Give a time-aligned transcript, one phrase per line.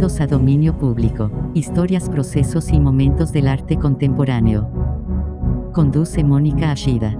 [0.00, 4.66] Bienvenidos a Dominio Público, historias, procesos y momentos del arte contemporáneo.
[5.74, 7.18] Conduce Mónica Ashida.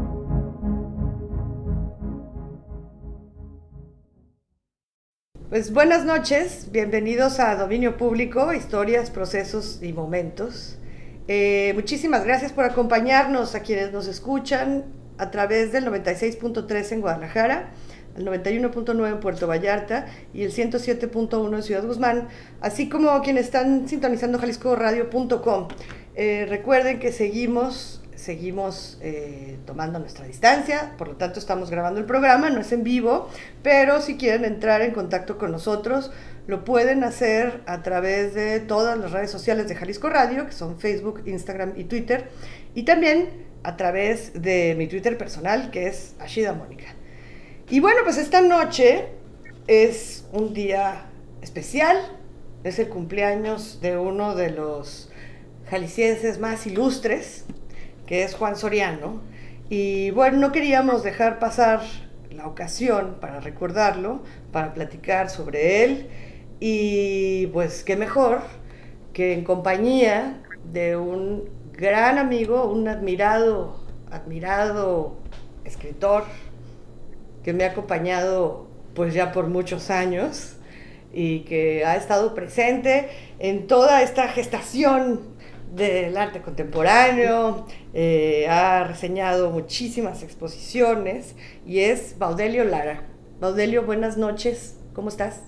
[5.51, 10.78] Pues buenas noches, bienvenidos a Dominio Público, historias, procesos y momentos.
[11.28, 14.87] Eh, muchísimas gracias por acompañarnos a quienes nos escuchan
[15.19, 17.75] a través del 96.3 en Guadalajara,
[18.20, 22.28] el 91.9 en Puerto Vallarta y el 107.1 en Ciudad Guzmán,
[22.61, 25.69] así como quienes están sintonizando jaliscoradio.com.
[26.15, 32.06] Eh, recuerden que seguimos, seguimos eh, tomando nuestra distancia, por lo tanto estamos grabando el
[32.06, 33.28] programa, no es en vivo,
[33.62, 36.11] pero si quieren entrar en contacto con nosotros,
[36.47, 40.78] lo pueden hacer a través de todas las redes sociales de Jalisco Radio, que son
[40.78, 42.28] Facebook, Instagram y Twitter,
[42.75, 46.95] y también a través de mi Twitter personal, que es Ashida Mónica.
[47.73, 49.07] Y bueno, pues esta noche
[49.69, 51.07] es un día
[51.41, 51.99] especial,
[52.65, 55.09] es el cumpleaños de uno de los
[55.69, 57.45] jaliscienses más ilustres,
[58.07, 59.21] que es Juan Soriano.
[59.69, 61.81] Y bueno, no queríamos dejar pasar
[62.33, 66.09] la ocasión para recordarlo, para platicar sobre él.
[66.59, 68.41] Y pues qué mejor
[69.13, 73.77] que en compañía de un gran amigo, un admirado,
[74.11, 75.21] admirado
[75.65, 76.25] escritor,
[77.42, 80.56] que me ha acompañado pues ya por muchos años
[81.12, 85.20] y que ha estado presente en toda esta gestación
[85.74, 93.05] del arte contemporáneo, eh, ha reseñado muchísimas exposiciones y es Baudelio Lara.
[93.41, 95.41] Baudelio, buenas noches, ¿cómo estás?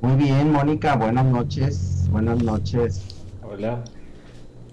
[0.00, 3.02] Muy bien, Mónica, buenas noches, buenas noches.
[3.42, 3.84] Hola.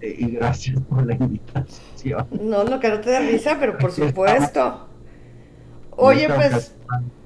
[0.02, 2.28] Eh, y gracias por la invitación.
[2.32, 4.89] No, no, que no te da risa, pero por supuesto.
[6.02, 6.74] Oye, pues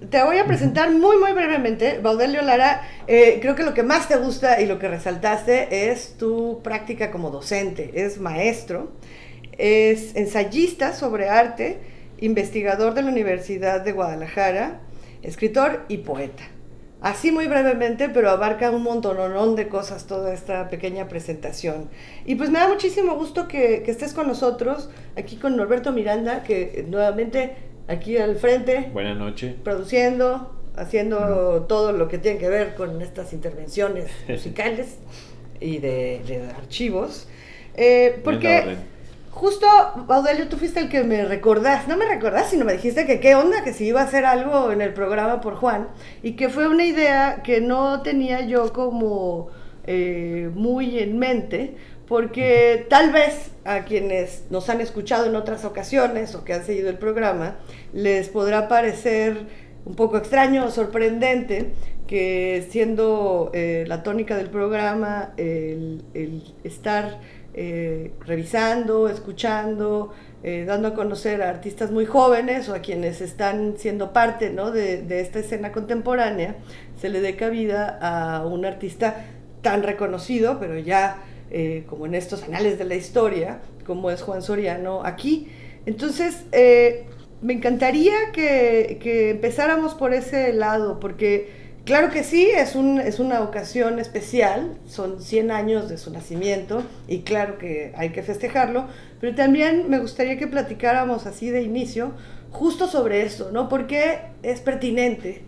[0.10, 2.00] te voy a presentar muy, muy brevemente.
[2.00, 6.18] Baudelio Lara, eh, creo que lo que más te gusta y lo que resaltaste es
[6.18, 7.92] tu práctica como docente.
[7.94, 8.92] Es maestro,
[9.58, 11.80] es ensayista sobre arte,
[12.20, 14.82] investigador de la Universidad de Guadalajara,
[15.22, 16.44] escritor y poeta.
[17.00, 21.90] Así muy brevemente, pero abarca un montón de cosas toda esta pequeña presentación.
[22.26, 26.44] Y pues me da muchísimo gusto que, que estés con nosotros, aquí con Norberto Miranda,
[26.44, 28.90] que nuevamente aquí al frente.
[28.94, 29.56] Buenas noches.
[29.64, 34.98] Produciendo, haciendo todo lo que tiene que ver con estas intervenciones musicales
[35.60, 37.28] y de, archivos.
[37.76, 38.78] Eh, porque
[39.34, 39.68] justo,
[40.08, 43.36] Baudelio, tú fuiste el que me recordás, no me recordás, sino me dijiste que qué
[43.36, 45.88] onda, que si iba a hacer algo en el programa por Juan,
[46.22, 49.50] y que fue una idea que no tenía yo como
[49.86, 51.76] eh, muy en mente,
[52.08, 56.90] porque tal vez a quienes nos han escuchado en otras ocasiones o que han seguido
[56.90, 57.56] el programa,
[57.94, 59.46] les podrá parecer
[59.86, 61.72] un poco extraño o sorprendente
[62.08, 66.04] que siendo eh, la tónica del programa el,
[66.64, 67.20] estar
[67.54, 70.14] eh, revisando, escuchando,
[70.44, 75.02] eh, dando a conocer a artistas muy jóvenes o a quienes están siendo parte de,
[75.02, 76.58] de esta escena contemporánea,
[77.00, 79.26] se le dé cabida a un artista
[79.62, 81.18] tan reconocido, pero ya
[81.54, 85.50] eh, como en estos anales de la historia, como es Juan Soriano aquí.
[85.86, 87.06] Entonces, eh,
[87.44, 91.50] me encantaría que, empezáramos por ese lado, porque
[91.86, 96.84] claro que sí, es, un, es una ocasión especial, son 100 años de su nacimiento
[97.08, 98.86] y claro que hay que festejarlo,
[99.22, 102.14] pero también me gustaría que platicáramos así de inicio
[102.50, 103.70] justo sobre eso, ¿no?
[103.70, 105.44] Porque es pertinente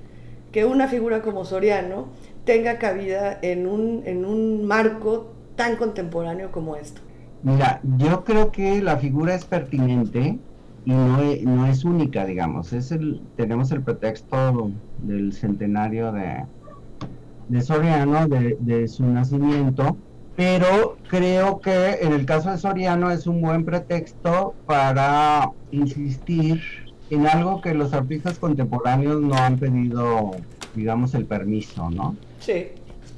[0.51, 2.09] que una figura como Soriano
[2.43, 7.01] tenga cabida en un, en un marco tan contemporáneo como esto?
[7.43, 10.39] Mira, yo creo que la figura es pertinente
[10.85, 12.73] y no es, no es única, digamos.
[12.73, 16.43] Es el, tenemos el pretexto del centenario de,
[17.49, 19.97] de Soriano, de, de su nacimiento,
[20.35, 26.61] pero creo que en el caso de Soriano es un buen pretexto para insistir
[27.09, 30.31] en algo que los artistas contemporáneos no han pedido,
[30.73, 32.15] digamos, el permiso, ¿no?
[32.39, 32.69] Sí.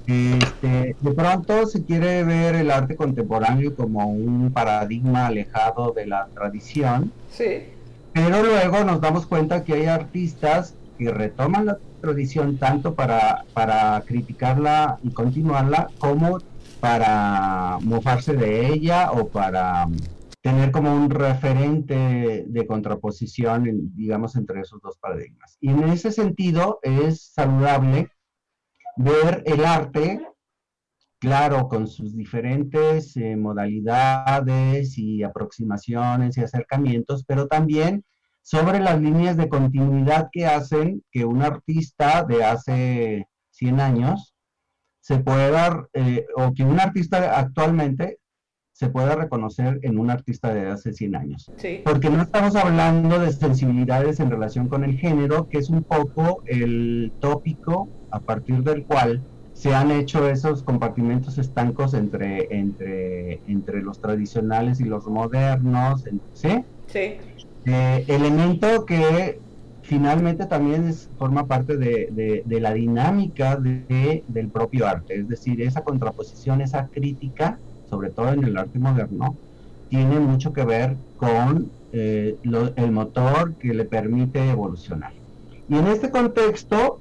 [0.07, 6.27] Este, de pronto se quiere ver el arte contemporáneo como un paradigma alejado de la
[6.33, 7.12] tradición.
[7.30, 7.65] Sí.
[8.13, 14.01] Pero luego nos damos cuenta que hay artistas que retoman la tradición tanto para, para
[14.07, 16.39] criticarla y continuarla como
[16.80, 19.88] para mofarse de ella o para
[20.42, 25.57] tener como un referente de contraposición, digamos, entre esos dos paradigmas.
[25.60, 28.10] Y en ese sentido es saludable
[28.97, 30.21] ver el arte,
[31.19, 38.03] claro, con sus diferentes eh, modalidades y aproximaciones y acercamientos, pero también
[38.41, 44.33] sobre las líneas de continuidad que hacen que un artista de hace 100 años
[45.00, 48.19] se pueda, eh, o que un artista actualmente
[48.71, 51.51] se pueda reconocer en un artista de hace 100 años.
[51.83, 56.43] Porque no estamos hablando de sensibilidades en relación con el género, que es un poco
[56.45, 59.21] el tópico a partir del cual
[59.54, 66.63] se han hecho esos compartimentos estancos entre, entre, entre los tradicionales y los modernos, ¿sí?
[66.86, 67.18] Sí.
[67.65, 69.39] Eh, elemento que
[69.81, 75.62] finalmente también es, forma parte de, de, la dinámica de, del propio arte, es decir,
[75.62, 77.57] esa contraposición, esa crítica,
[77.89, 79.36] sobre todo en el arte moderno,
[79.89, 82.36] tiene mucho que ver con eh,
[82.75, 85.13] el motor que le permite evolucionar.
[85.69, 87.00] Y en este contexto,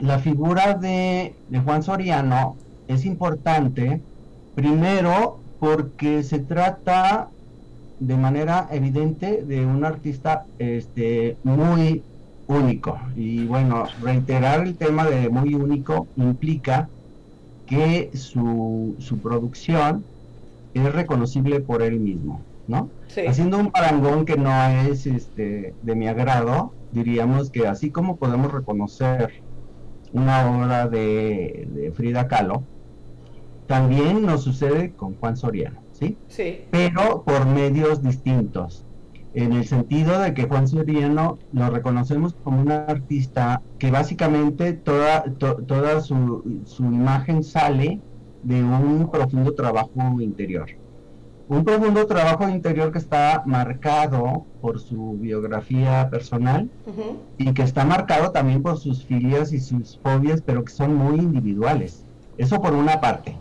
[0.00, 2.56] la figura de, de Juan Soriano
[2.88, 4.00] es importante,
[4.54, 7.28] primero porque se trata
[8.00, 12.02] de manera evidente de un artista este, muy
[12.46, 12.98] único.
[13.16, 16.88] Y bueno, reiterar el tema de muy único implica
[17.66, 20.04] que su, su producción
[20.74, 22.90] es reconocible por él mismo, ¿no?
[23.26, 28.52] Haciendo un parangón que no es este, de mi agrado, diríamos que así como podemos
[28.52, 29.43] reconocer
[30.14, 32.62] una obra de, de Frida Kahlo,
[33.66, 35.84] también nos sucede con Juan Soriano.
[35.92, 36.16] ¿sí?
[36.70, 38.84] Pero por medios distintos.
[39.34, 45.24] En el sentido de que Juan Soriano lo reconocemos como un artista que básicamente toda,
[45.24, 48.00] toda su, su imagen sale
[48.44, 50.68] de un profundo trabajo interior.
[51.54, 56.68] Un profundo trabajo interior que está marcado por su biografía personal
[57.38, 61.20] y que está marcado también por sus filias y sus fobias, pero que son muy
[61.20, 62.04] individuales.
[62.38, 63.36] Eso por una parte.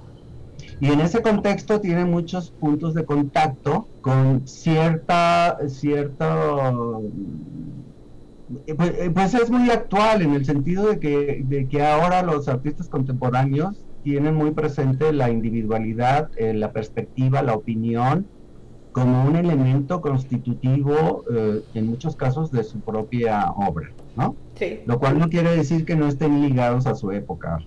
[0.80, 6.72] Y en ese contexto tiene muchos puntos de contacto con cierta, cierta
[8.78, 12.48] pues, eh, pues, es muy actual en el sentido de que, de que ahora los
[12.48, 18.28] artistas contemporáneos tienen muy presente la individualidad, eh, la perspectiva, la opinión,
[18.92, 24.36] como un elemento constitutivo eh, en muchos casos de su propia obra, ¿no?
[24.56, 24.82] Sí.
[24.86, 27.58] Lo cual no quiere decir que no estén ligados a su época,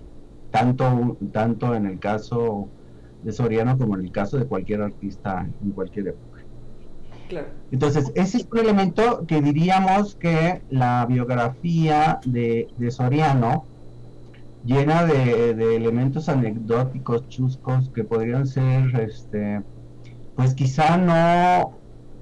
[0.51, 2.69] tanto, tanto en el caso
[3.23, 6.37] de Soriano como en el caso de cualquier artista en cualquier época.
[7.27, 7.47] Claro.
[7.71, 13.65] Entonces, ese es un elemento que diríamos que la biografía de, Soriano,
[14.67, 19.61] llena de, elementos anecdóticos, chuscos, que podrían ser, este,
[20.35, 21.79] pues quizá no,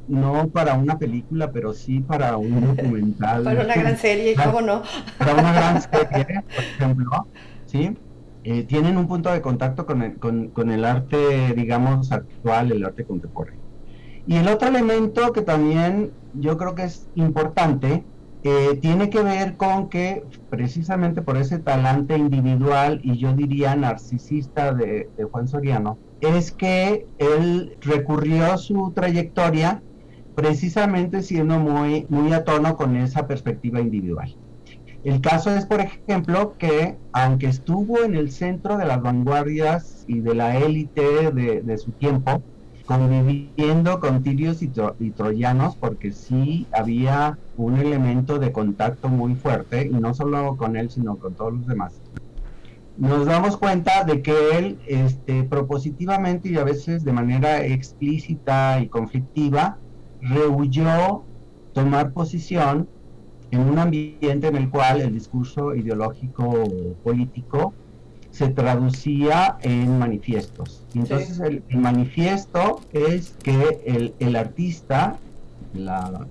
[0.08, 3.44] no para una película, pero sí para un documental.
[3.44, 4.84] para una gran serie, ¿cómo no?
[5.18, 7.28] para una gran serie, por ejemplo,
[7.66, 7.98] ¿sí?
[8.44, 13.04] Eh, tienen un punto de contacto con el, con, el arte, digamos, actual, el arte
[13.04, 13.60] contemporáneo.
[14.28, 18.04] Y el otro elemento que también yo creo que es importante,
[18.48, 20.22] eh, tiene que ver con que
[20.52, 27.76] precisamente por ese talante individual y yo diría narcisista de, Juan Soriano, es que él
[27.82, 29.82] recurrió su trayectoria
[30.36, 34.38] precisamente siendo muy, muy a tono con esa perspectiva individual.
[35.04, 40.20] El caso es, por ejemplo, que aunque estuvo en el centro de las vanguardias y
[40.20, 42.44] de la élite de, su tiempo,
[42.86, 49.96] conviviendo con tirios y, troyanos, porque sí había un elemento de contacto muy fuerte, y
[49.96, 51.94] no solo con él, sino con todos los demás.
[52.98, 58.88] Nos damos cuenta de que él, este, propositivamente y a veces de manera explícita y
[58.88, 59.78] conflictiva,
[60.22, 61.24] rehuyó
[61.74, 62.88] tomar posición
[63.52, 66.64] en un ambiente en el cual el discurso ideológico
[67.04, 67.74] político
[68.36, 70.84] se traducía en manifiestos.
[70.94, 75.18] entonces el, manifiesto es que el, artista,
[75.74, 76.28] la,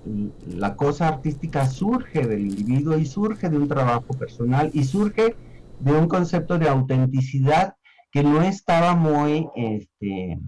[0.47, 5.35] la, cosa artística surge del individuo y surge de un trabajo personal y surge
[5.81, 7.77] de un concepto de autenticidad
[8.13, 10.39] que no estaba muy este,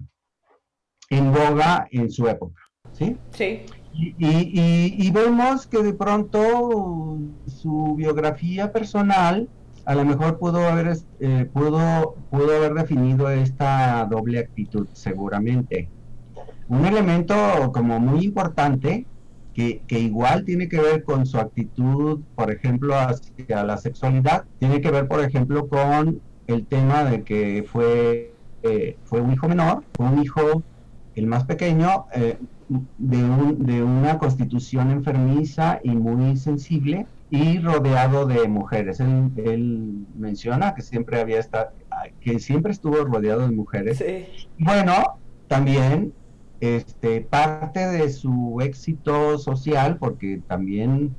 [1.09, 2.61] en boga en su época.
[2.91, 3.17] ¿sí?
[3.31, 3.65] Sí.
[3.99, 9.49] Y, vemos que de pronto su biografía personal
[9.87, 15.87] a lo mejor pudo haber, eh, pudo, pudo haber definido esta doble actitud, seguramente.
[16.67, 17.33] Un elemento
[17.73, 19.05] como muy importante
[19.53, 24.81] que, que, igual tiene que ver con su actitud, por ejemplo, hacia la sexualidad, tiene
[24.81, 29.85] que ver, por ejemplo, con el tema de que fue, eh, fue un hijo menor,
[29.99, 30.63] un hijo,
[31.15, 32.37] el más pequeño, eh,
[32.97, 38.99] de, una constitución enfermiza y muy sensible y rodeado de mujeres.
[38.99, 41.71] Él, menciona que siempre había estado,
[42.21, 44.03] que siempre estuvo rodeado de mujeres.
[44.57, 46.13] Bueno, también
[46.59, 51.15] este, parte de su éxito social, porque también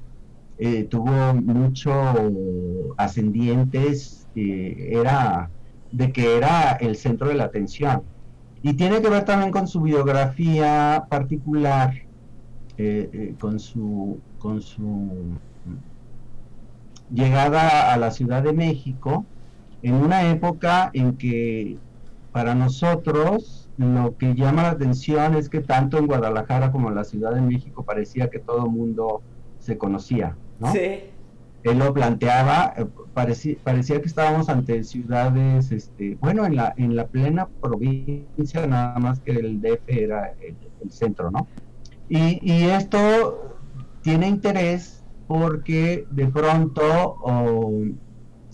[0.59, 1.93] eh, tuvo mucho
[2.97, 5.51] ascendientes, eh, era
[5.93, 8.03] de que era el centro de la atención.
[8.63, 11.95] Y tiene que ver también con su biografía particular,
[12.77, 15.11] eh, eh, con, su, con su
[17.11, 19.25] llegada a la Ciudad de México,
[19.83, 21.79] en una época en que
[22.33, 27.05] para nosotros lo que llama la atención es que tanto en Guadalajara como en la
[27.05, 29.23] Ciudad de México parecía que todo el mundo
[29.61, 30.73] se conocía, ¿no?
[30.73, 31.03] Sí
[31.65, 36.97] él lo planteaba, eh, parecía, parecía, que estábamos ante ciudades, este, bueno, en la, en
[36.97, 40.57] la plena provincia, nada más que el DF era el,
[40.91, 41.47] centro, ¿no?
[42.09, 43.59] Y, y, esto
[44.01, 44.98] tiene interés
[45.29, 47.17] porque de pronto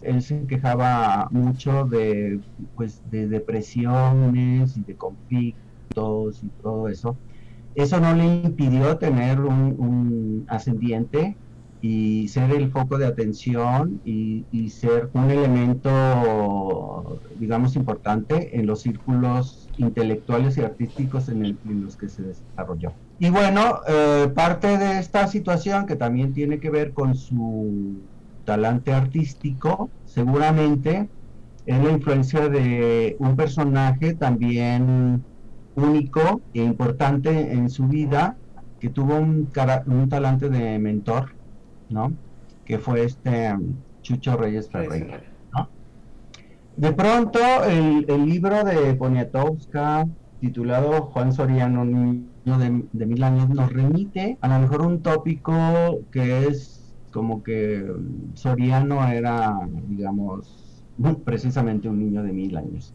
[0.02, 2.40] él se quejaba mucho de,
[2.74, 7.16] pues, de depresiones y de conflictos y todo eso.
[7.74, 11.38] Eso no le impidió tener un, un ascendiente
[11.86, 19.68] y ser el foco de atención y, ser un elemento, digamos, importante en los círculos
[19.76, 22.94] intelectuales y artísticos en, los que se desarrolló.
[23.18, 28.00] Y bueno, eh, parte de esta situación que también tiene que ver con su
[28.44, 31.08] talante artístico, seguramente
[31.66, 35.24] es la influencia de un personaje también
[35.76, 38.36] único e importante en su vida,
[38.80, 39.48] que tuvo un,
[39.86, 41.30] un talante de mentor
[41.88, 42.12] ¿no?
[42.64, 45.20] Que fue este um, Chucho Reyes Ferreira,
[45.52, 45.68] ¿no?
[46.76, 50.06] De pronto, el, libro de Poniatowska,
[50.40, 51.84] titulado Juan Soriano,
[52.44, 52.58] niño
[52.92, 55.52] de, mil años, nos remite a lo mejor un tópico
[56.10, 57.90] que es como que
[58.34, 59.56] Soriano era,
[59.88, 60.84] digamos,
[61.24, 62.94] precisamente un niño de mil años.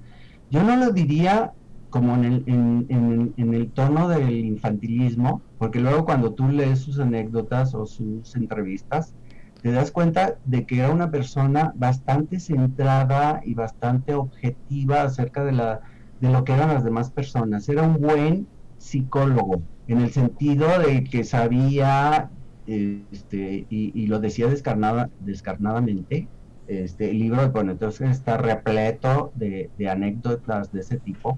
[0.51, 1.53] Yo no lo diría
[1.89, 7.73] como en el, en, el tono del infantilismo, porque luego cuando tú lees sus anécdotas
[7.73, 9.15] o sus entrevistas,
[9.61, 15.51] te das cuenta de que era una persona bastante centrada y bastante objetiva acerca de,
[15.51, 15.81] la,
[16.21, 17.67] de lo que eran las demás personas.
[17.67, 18.47] Era un buen
[18.79, 22.31] psicólogo, en el sentido de que sabía,
[22.65, 26.27] este, y, lo decía descarnada, descarnadamente,
[26.67, 31.37] este, el libro de Ponentos está repleto de, de anécdotas de ese tipo,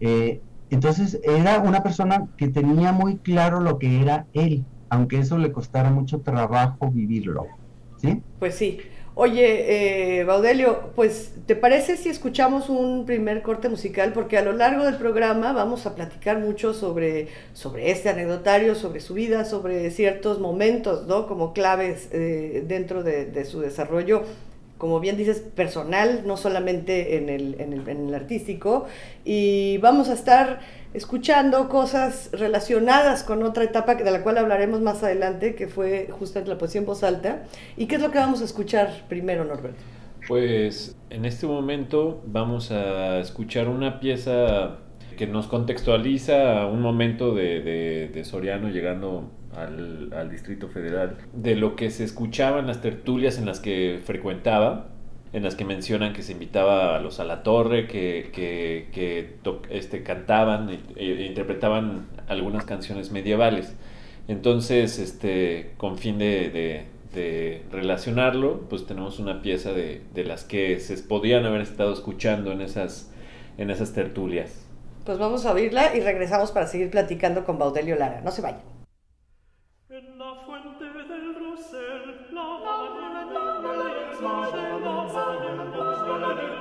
[0.00, 5.38] eh, entonces era una persona que tenía muy claro lo que era él, aunque eso
[5.38, 7.46] le costara mucho trabajo vivirlo.
[7.96, 8.20] ¿Sí?
[8.38, 8.80] Pues sí.
[9.16, 14.12] Oye, eh, Baudelio, pues ¿te parece si escuchamos un primer corte musical?
[14.12, 18.98] Porque a lo largo del programa vamos a platicar mucho sobre, sobre este anecdotario, sobre
[18.98, 21.28] su vida, sobre ciertos momentos, ¿no?
[21.28, 24.24] Como claves eh, dentro de, su desarrollo
[24.78, 28.86] como bien dices, personal, no solamente en, el, en el, artístico.
[29.24, 30.60] Y vamos a estar
[30.94, 36.50] escuchando cosas relacionadas con otra etapa de la cual hablaremos más adelante, que fue justamente
[36.50, 37.42] la poesía en voz alta.
[37.76, 39.82] ¿Y qué es lo que vamos a escuchar primero, Norberto?
[40.26, 44.78] Pues en este momento vamos a escuchar una pieza
[45.18, 51.90] que nos contextualiza un momento de, de, Soriano llegando al, Distrito Federal, de lo que
[51.90, 54.88] se escuchaba en las tertulias en las que frecuentaba,
[55.34, 59.34] en las que mencionan que se invitaba a los a la torre, que, que,
[59.68, 63.74] este, cantaban e, e, interpretaban algunas canciones medievales.
[64.28, 70.78] Entonces, este, con fin de, de, relacionarlo, pues tenemos una pieza de, de, las que
[70.78, 73.12] se podían haber estado escuchando en esas,
[73.58, 74.64] en esas tertulias.
[75.04, 78.20] Pues vamos a oírla y regresamos para seguir platicando con Baudelio Lara.
[78.20, 78.62] No se vayan.
[79.90, 82.74] En la fuente del rosel, la
[85.16, 86.53] Amen.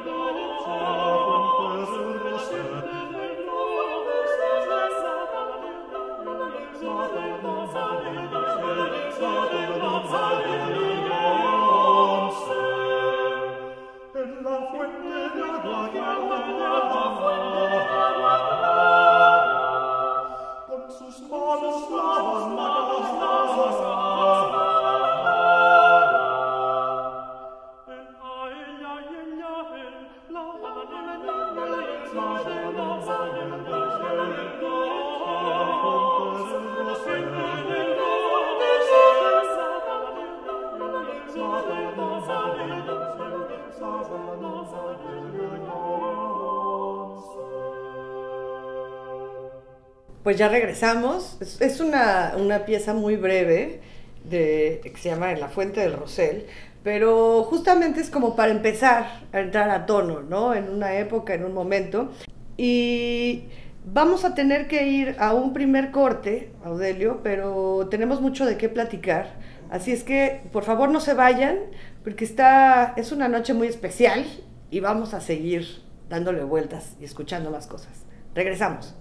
[50.24, 51.38] Pues ya regresamos.
[51.60, 53.82] Es, una, pieza muy breve
[54.24, 56.46] de, que se llama la Fuente del Rosel,
[56.82, 60.54] pero justamente es como para empezar a entrar a tono, ¿no?
[60.54, 62.12] En una época, en un momento.
[62.56, 63.44] Y
[63.86, 68.70] vamos a tener que ir a un primer corte, Audelio, pero tenemos mucho de qué
[68.70, 69.34] platicar.
[69.70, 71.58] Así es que, por favor, no se vayan,
[72.04, 74.26] porque está, es una noche muy especial
[74.72, 78.06] y vamos a seguir dándole vueltas y escuchando más cosas.
[78.36, 78.96] Regresamos.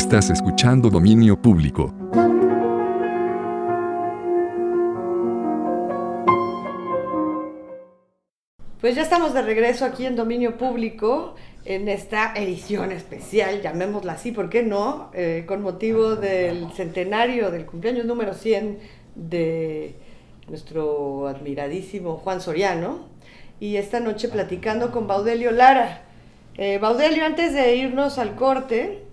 [0.00, 1.92] Estás escuchando Dominio Público.
[8.80, 11.34] Pues ya estamos de regreso aquí en Dominio Público
[11.66, 15.10] en esta edición especial, llamémosla así, ¿por qué no?
[15.12, 18.78] Eh, con motivo del centenario del cumpleaños número 100
[19.16, 19.96] de
[20.48, 23.00] nuestro admiradísimo Juan Soriano.
[23.60, 26.04] Y esta noche platicando con Baudelio Lara.
[26.56, 29.09] Eh, Baudelio, antes de irnos al corte,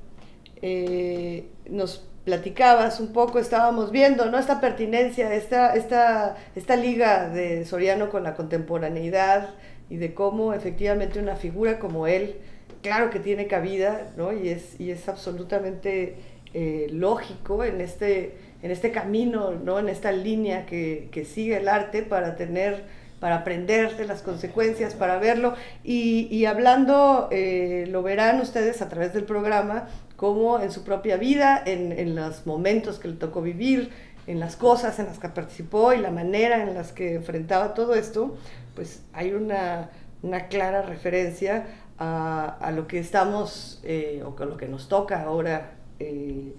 [0.61, 4.37] eh, nos platicabas un poco, estábamos viendo, ¿no?
[4.37, 9.51] Esta pertinencia, esta, esta, esta liga de Soriano con la contemporaneidad
[9.89, 12.35] y de cómo efectivamente una figura como él,
[12.81, 14.33] claro que tiene cabida, ¿no?
[14.33, 16.15] Y es, y es absolutamente
[16.53, 19.79] eh, lógico en este, en este camino, ¿no?
[19.79, 22.83] En esta línea que, que sigue el arte para tener
[23.19, 25.55] para aprender de las consecuencias, para verlo.
[25.83, 29.87] Y, y hablando, eh, lo verán ustedes a través del programa,
[30.17, 33.91] como en su propia vida, en, en, los momentos que le tocó vivir,
[34.25, 37.95] en las cosas en las que participó y la manera en las que enfrentaba todo
[37.95, 38.35] esto,
[38.75, 39.89] pues hay una,
[40.21, 45.21] una clara referencia a, a, lo que estamos, eh, o a lo que nos toca
[45.21, 46.53] ahora eh,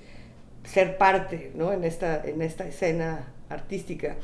[0.65, 1.73] ser parte ¿no?
[1.73, 4.17] en, esta, en esta escena artística.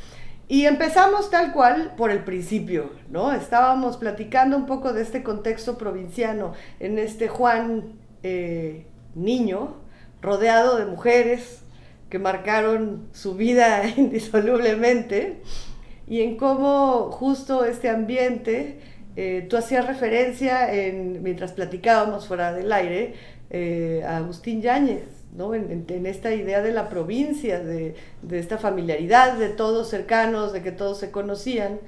[0.47, 3.33] Y empezamos tal cual por el principio, ¿no?
[3.33, 9.76] Estábamos platicando un poco de este contexto provinciano, en este Juan eh, niño,
[10.21, 11.62] rodeado de mujeres
[12.09, 15.40] que marcaron su vida indisolublemente,
[16.06, 18.80] y en cómo justo este ambiente,
[19.16, 23.15] eh, tú hacías referencia en, mientras platicábamos fuera del aire,
[23.50, 25.54] eh, a Agustín Yáñez, ¿no?
[25.54, 30.62] En, en, esta idea de la provincia, de, de, esta familiaridad, de todos cercanos, de
[30.62, 31.80] que todos se conocían,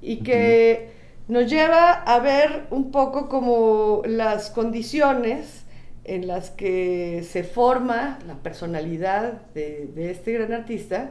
[0.00, 0.90] y que
[1.28, 5.65] nos lleva a ver un poco como las condiciones
[6.06, 11.10] en las que se forma la personalidad de, este gran artista,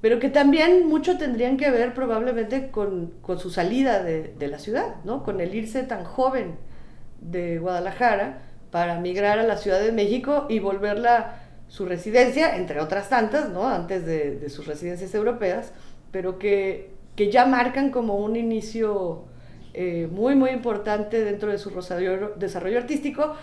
[0.00, 5.22] pero que también mucho tendrían que ver probablemente con, su salida de, la ciudad, ¿no?
[5.22, 6.56] con el irse tan joven
[7.20, 8.40] de Guadalajara
[8.72, 11.36] para migrar a la Ciudad de México y volverla
[11.68, 13.68] su residencia, entre otras tantas, ¿no?
[13.68, 15.72] antes de, de sus residencias europeas,
[16.10, 19.24] pero que, que, ya marcan como un inicio
[19.74, 21.70] eh, muy, muy importante dentro de su
[22.36, 23.36] desarrollo artístico,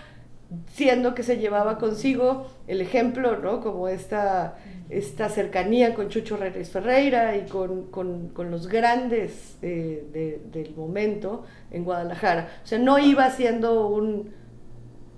[0.74, 3.62] siendo que se llevaba consigo el ejemplo, ¿no?
[3.62, 4.58] Como esta,
[4.90, 10.76] esta cercanía con Chucho Reyes Ferreira y con, con, con los grandes eh, de, del
[10.76, 12.50] momento en Guadalajara.
[12.64, 14.32] O sea, no iba siendo un,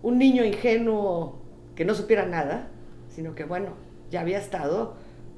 [0.01, 1.39] un niño ingenuo
[1.75, 2.67] que no supiera nada,
[3.09, 3.69] sino que, bueno,
[4.09, 4.95] ya había estado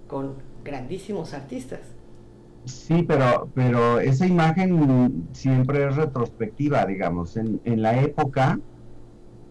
[0.08, 1.82] con grandísimos artistas.
[2.66, 7.36] Sí, pero, pero esa imagen siempre es retrospectiva, digamos.
[7.36, 8.58] En, en la época,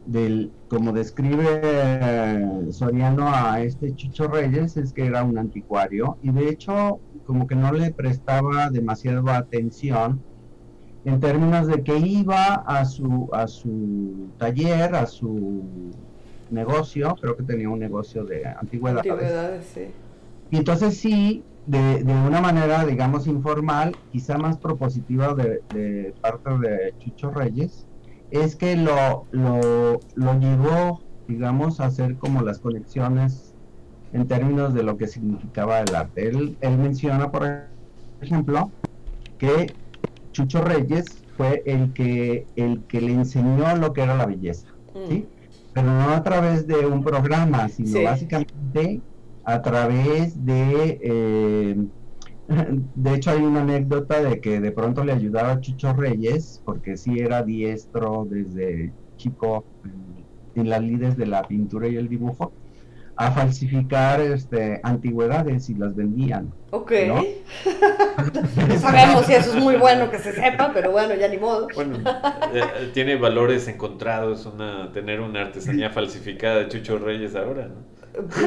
[0.06, 6.48] del, como describe Soriano a este Chucho Reyes, es que era un anticuario y de
[6.48, 10.20] hecho como que no le prestaba demasiada atención
[11.04, 15.90] en términos de que iba a su, a su taller, a su
[16.50, 19.10] negocio, creo que tenía un negocio de antigüedades.
[19.10, 19.86] antigüedades sí.
[20.50, 26.50] Y entonces sí, de, de, una manera, digamos, informal, quizá más propositiva de, de parte
[26.58, 27.86] de Chucho Reyes,
[28.32, 33.54] es que lo, lo, lo, llevó, digamos, a hacer como las conexiones
[34.12, 36.28] en términos de lo que significaba el arte.
[36.28, 37.66] Él, él menciona, por
[38.22, 38.70] ejemplo,
[39.38, 39.74] que
[40.32, 45.08] Chucho Reyes fue el que, el que le enseñó lo que era la belleza, mm.
[45.08, 45.26] ¿sí?
[45.74, 48.04] Pero no a través de un programa, sino sí.
[48.04, 49.00] básicamente
[49.44, 50.98] a través de...
[51.02, 51.86] Eh,
[52.48, 56.96] de hecho, hay una anécdota de que de pronto le ayudaba a Chucho Reyes, porque
[56.96, 62.52] sí era diestro desde chico en, en las lides de la pintura y el dibujo,
[63.16, 66.52] a falsificar este, antigüedades y las vendían.
[66.70, 66.92] Ok.
[67.06, 67.22] ¿no?
[68.68, 71.68] no sabemos si eso es muy bueno que se sepa, pero bueno, ya ni modo.
[71.74, 71.98] Bueno,
[72.54, 77.92] eh, tiene valores encontrados una, tener una artesanía falsificada de Chucho Reyes ahora, ¿no?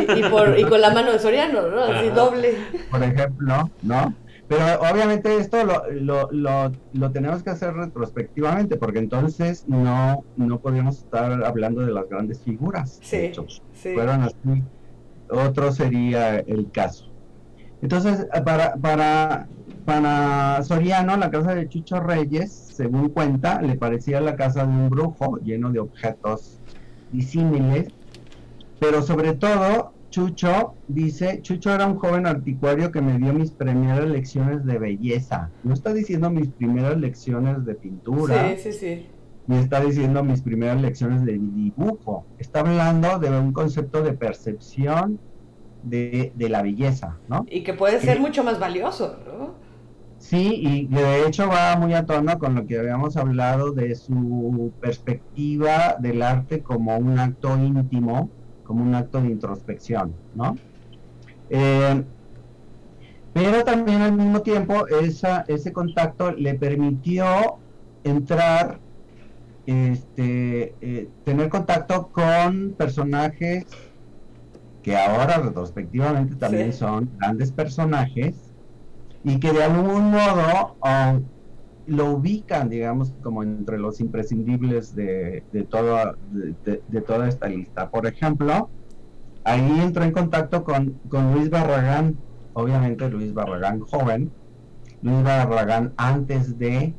[0.08, 1.82] Y, y, por, y con la mano de Soriano, ¿no?
[1.84, 2.56] Así doble.
[2.92, 4.14] Por ejemplo, ¿no?
[4.48, 10.60] Pero obviamente esto lo, lo, lo, lo, tenemos que hacer retrospectivamente, porque entonces no, no
[10.60, 13.00] podríamos estar hablando de las grandes figuras.
[13.02, 13.94] Sí, de hecho, sí.
[13.96, 14.64] fueron así,
[15.30, 17.10] otro sería el caso.
[17.82, 19.48] Entonces, para, para,
[19.84, 24.90] para Soriano, la casa de Chucho Reyes, según cuenta, le parecía la casa de un
[24.92, 26.60] brujo lleno de objetos
[27.12, 27.88] disímiles
[28.90, 34.06] pero sobre todo Chucho dice, Chucho era un joven anticuario que me dio mis primeras
[34.08, 35.50] lecciones de belleza.
[35.64, 39.06] No está diciendo mis primeras lecciones de pintura, Sí, sí, sí.
[39.48, 42.26] ni está diciendo mis primeras lecciones de dibujo.
[42.38, 45.20] Está hablando de un concepto de percepción
[45.84, 47.46] de, de la belleza, ¿no?
[47.50, 49.54] Y que puede ser mucho más valioso, ¿no?
[50.18, 53.94] Sí, y que de hecho va muy a tono con lo que habíamos hablado de
[53.96, 58.30] su perspectiva del arte como un acto íntimo,
[58.66, 60.58] como un acto de introspección, ¿no?
[61.50, 62.04] Eh,
[63.34, 67.26] pero también al mismo tiempo esa, ese contacto le permitió
[68.04, 68.80] entrar,
[69.66, 73.66] este, eh, tener contacto con personajes
[74.84, 76.80] que ahora retrospectivamente también Sí.
[76.80, 78.54] son grandes personajes
[79.24, 80.78] y que de algún modo
[81.88, 87.90] lo ubican, digamos, como entre los imprescindibles de, de, toda, de, toda esta lista.
[87.90, 88.70] Por ejemplo,
[89.44, 92.16] ahí entró en contacto con, con Luis Barragán,
[92.54, 94.32] obviamente Luis Barragán joven,
[95.02, 96.94] Luis Barragán antes de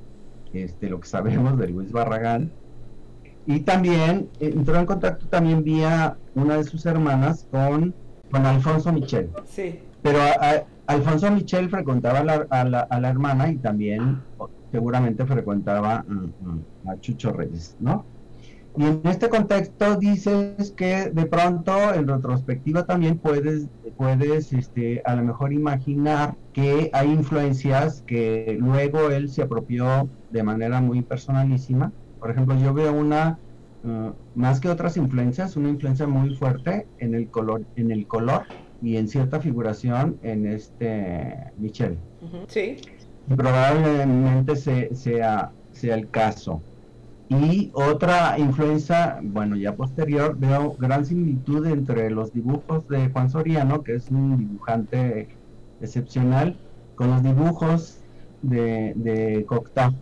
[0.52, 2.52] este, lo que sabemos de Luis Barragán,
[3.46, 7.94] y también entró en contacto también vía una de sus hermanas con,
[8.30, 9.30] con Alfonso Michel.
[9.44, 9.80] Sí.
[10.02, 14.22] Pero a- a- Alfonso Michel frecuentaba a la, a la- a la hermana y también
[14.76, 18.04] seguramente frecuentaba mm, mm, a Chucho Reyes, ¿no?
[18.76, 25.16] Y en este contexto dices que de pronto en retrospectiva también puedes, puedes este, a
[25.16, 31.90] lo mejor imaginar que hay influencias que luego él se apropió de manera muy personalísima.
[32.20, 33.38] Por ejemplo, yo veo una,
[33.82, 38.42] eh, más que otras influencias, una influencia muy fuerte en el color, en el color
[38.82, 41.96] y en cierta figuración en este Michel.
[42.48, 42.76] Sí.
[43.34, 46.60] Probablemente se- sea, sea el caso.
[47.28, 53.82] Y otra influencia, bueno, ya posterior, veo gran similitud entre los dibujos de Juan Soriano,
[53.82, 55.28] que es un dibujante
[55.80, 56.56] excepcional,
[56.94, 57.98] con los dibujos
[58.42, 59.92] de, de Cocteau,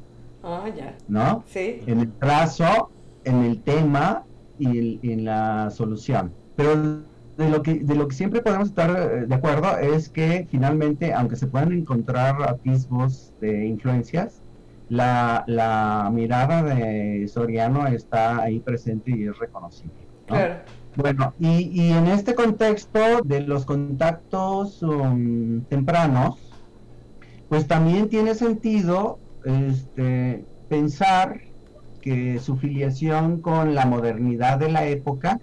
[0.42, 0.94] Ah, ya.
[1.08, 1.42] ¿no?
[1.46, 1.80] Sí.
[1.86, 2.90] en el trazo,
[3.24, 4.24] en el tema
[4.58, 6.30] y el- en la solución.
[6.56, 6.98] Pero
[7.36, 11.12] de lo que de lo que siempre podemos estar eh, de acuerdo es que finalmente,
[11.12, 14.40] aunque se puedan encontrar atisbos de influencias,
[14.88, 19.94] la, la mirada de Soriano está ahí presente y es reconocible.
[20.28, 20.36] ¿no?
[20.36, 20.54] Claro.
[20.96, 26.38] Bueno, y, y en este contexto de los contactos um, tempranos,
[27.48, 31.40] pues también tiene sentido este, pensar
[32.00, 35.40] que su filiación con la modernidad de la época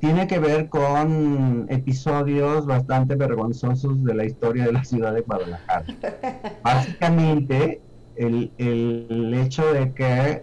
[0.00, 5.86] tiene que ver con episodios bastante vergonzosos de la historia de la ciudad de Guadalajara.
[6.62, 7.80] Básicamente,
[8.16, 10.42] el, el hecho de que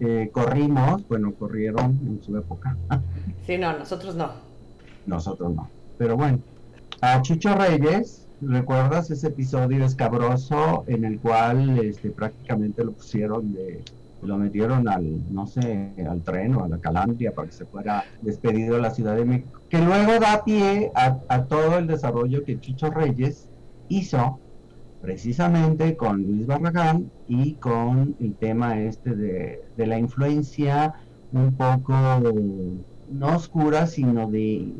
[0.00, 2.76] eh, corrimos, bueno, corrieron en su época,
[3.46, 4.32] Sí, no, nosotros no.
[5.06, 5.68] nosotros no.
[5.98, 6.38] Pero bueno,
[7.00, 13.82] a Chucho Reyes, ¿recuerdas ese episodio escabroso en el cual este, prácticamente lo pusieron de,
[14.22, 18.04] lo metieron al, no sé, al tren o a la calandria para que se fuera
[18.22, 19.60] despedido de la Ciudad de México?
[19.68, 23.48] Que luego da pie a, todo el desarrollo que Chucho Reyes
[23.88, 24.38] hizo
[25.00, 30.94] precisamente con Luis Barragán y con el tema este de, de la influencia
[31.32, 31.92] un poco
[33.12, 34.72] no oscura, sino de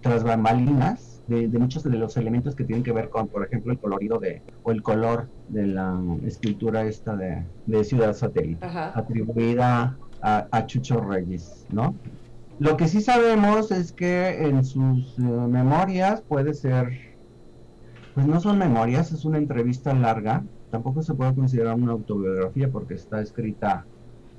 [0.00, 3.72] tras bambalinas, de, de muchos de los elementos que tienen que ver con, por ejemplo,
[3.72, 8.92] el colorido de, o el color de la escultura esta de, de Ciudad Satélite, Ajá.
[8.94, 11.98] atribuida a, a Chucho Reyes, ¿no?
[12.58, 16.88] Lo que sí sabemos es que en sus eh, memorias puede ser,
[18.14, 22.94] pues no son memorias, es una entrevista larga, tampoco se puede considerar una autobiografía porque
[22.94, 23.86] está escrita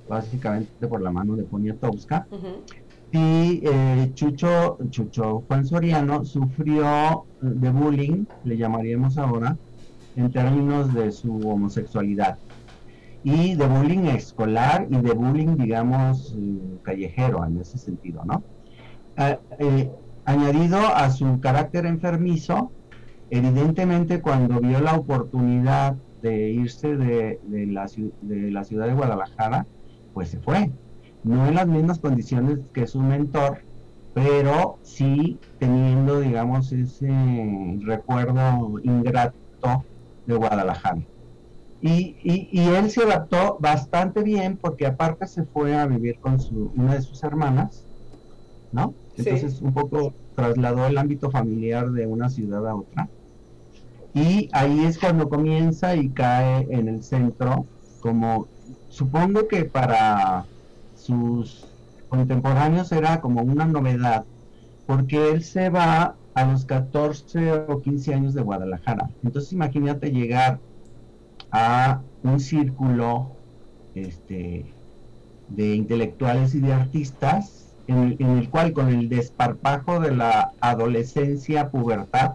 [0.08, 2.64] básicamente por la mano de Poniatowska, Ujú.
[3.12, 9.58] Y eh, Chucho, Chucho Juan Soriano sufrió eh, de bullying, le llamaríamos ahora,
[10.16, 12.38] en términos de su homosexualidad.
[13.24, 18.44] Y de bullying escolar y de bullying, digamos, eh, callejero en ese sentido, ¿no?
[19.16, 19.40] Ah,
[20.26, 22.72] añadido a su carácter enfermizo,
[23.30, 27.90] evidentemente cuando vio la oportunidad de irse de, de la,
[28.22, 29.66] de la ciudad de Guadalajara,
[30.14, 30.72] pues se fue
[31.28, 33.64] no en las mismas condiciones que su mentor,
[34.14, 37.08] pero sí teniendo, digamos, ese
[37.86, 39.38] recuerdo ingrato
[40.26, 41.02] de Guadalajara.
[41.82, 46.40] Y, y- y él se adaptó bastante bien porque aparte se fue a vivir con
[46.40, 47.88] su, una de sus hermanas,
[48.72, 48.98] ¿no?
[49.16, 49.22] Sí.
[49.24, 53.12] Entonces un poco trasladó el ámbito familiar de una ciudad a otra.
[54.14, 58.50] Y ahí es cuando comienza y cae en el centro, como
[58.88, 60.48] supongo que para
[61.08, 61.66] sus
[62.10, 64.26] contemporáneos era como una novedad
[64.86, 69.10] porque él se va a los 14 o 15 años de Guadalajara.
[69.24, 70.60] Entonces imagínate llegar
[71.52, 73.32] a un círculo
[73.96, 74.66] este,
[75.50, 82.34] de intelectuales y de artistas en el, cual con el desparpajo de la adolescencia, pubertad,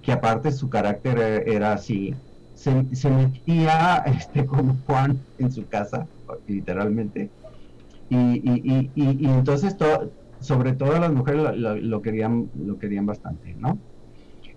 [0.00, 2.14] que aparte su carácter e- era así,
[2.54, 6.06] se, se metía este, como Juan en su casa,
[6.46, 7.30] literalmente,
[8.08, 12.78] y, y, y, y, entonces to- sobre todo las mujeres lo, lo- lo querían lo
[12.78, 13.78] querían bastante, ¿no?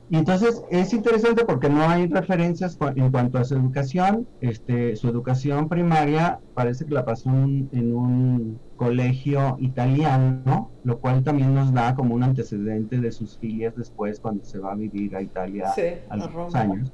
[0.10, 4.28] Y entonces es interesante porque no hay referencias en cuanto a su educación.
[4.42, 11.24] Este, su educación primaria parece que la pasó en, en un colegio italiano, lo cual
[11.24, 15.16] también nos da como un antecedente de sus filias después cuando se va a vivir
[15.16, 16.60] a Italia Sí, a algunos Roma.
[16.60, 16.92] años.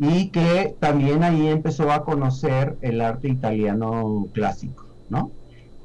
[0.00, 5.30] Y que también ahí empezó a conocer el arte italiano clásico, ¿no?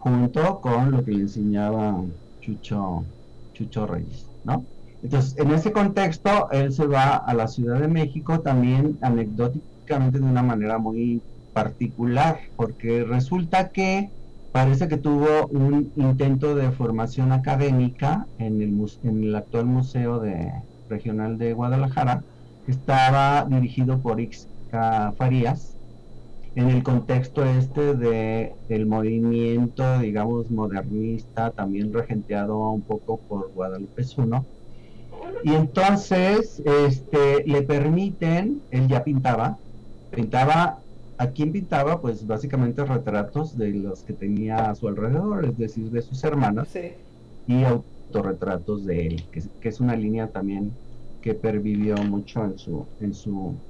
[0.06, 2.00] Junto con lo que le enseñaba
[2.40, 3.04] Chucho,
[3.54, 4.64] Chucho Reyes, ¿no?
[5.02, 10.26] Entonces, en ese contexto, él se va a la Ciudad de México también anecdóticamente de
[10.26, 14.12] una manera muy particular, porque resulta que
[14.52, 20.52] parece que tuvo un intento de formación académica en el, en el actual Museo de,
[20.88, 22.24] Regional de Guadalajara,
[22.64, 25.75] que estaba dirigido por Ixca Farías,
[26.56, 34.04] en el contexto este de el movimiento, digamos, modernista, también regenteado un poco por Guadalupe
[34.04, 34.48] Zuno.
[35.44, 39.60] Y entonces este, le permiten, él ya pintaba,
[40.10, 40.84] pintaba,
[41.18, 42.02] ¿a quién pintaba?
[42.02, 46.70] Pues básicamente retratos de los que tenía a su alrededor, es decir, de sus hermanas
[46.70, 46.92] Sí.
[47.48, 50.80] y autorretratos de él, que, es- que es una línea también
[51.22, 53.62] que pervivió mucho en su, en su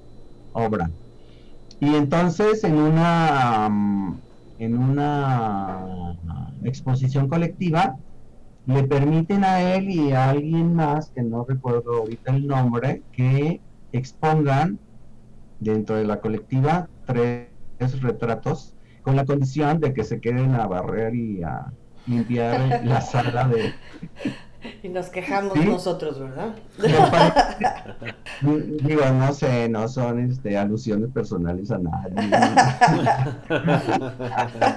[0.51, 0.91] obra.
[1.79, 3.69] Y entonces en una,
[4.59, 6.15] en una
[6.63, 7.95] exposición colectiva
[8.65, 13.61] le permiten a él y a alguien más, que no recuerdo ahorita el nombre, que
[13.91, 14.79] expongan
[15.59, 17.49] dentro de la colectiva tres
[18.01, 21.71] retratos con la condición de que se queden a barrer y a
[22.07, 23.73] limpiar la sala de,
[24.83, 25.65] Y nos quejamos ¿Sí?
[25.65, 26.55] nosotros, ¿verdad?
[28.41, 32.29] digo no sé no son este alusiones personales a nadie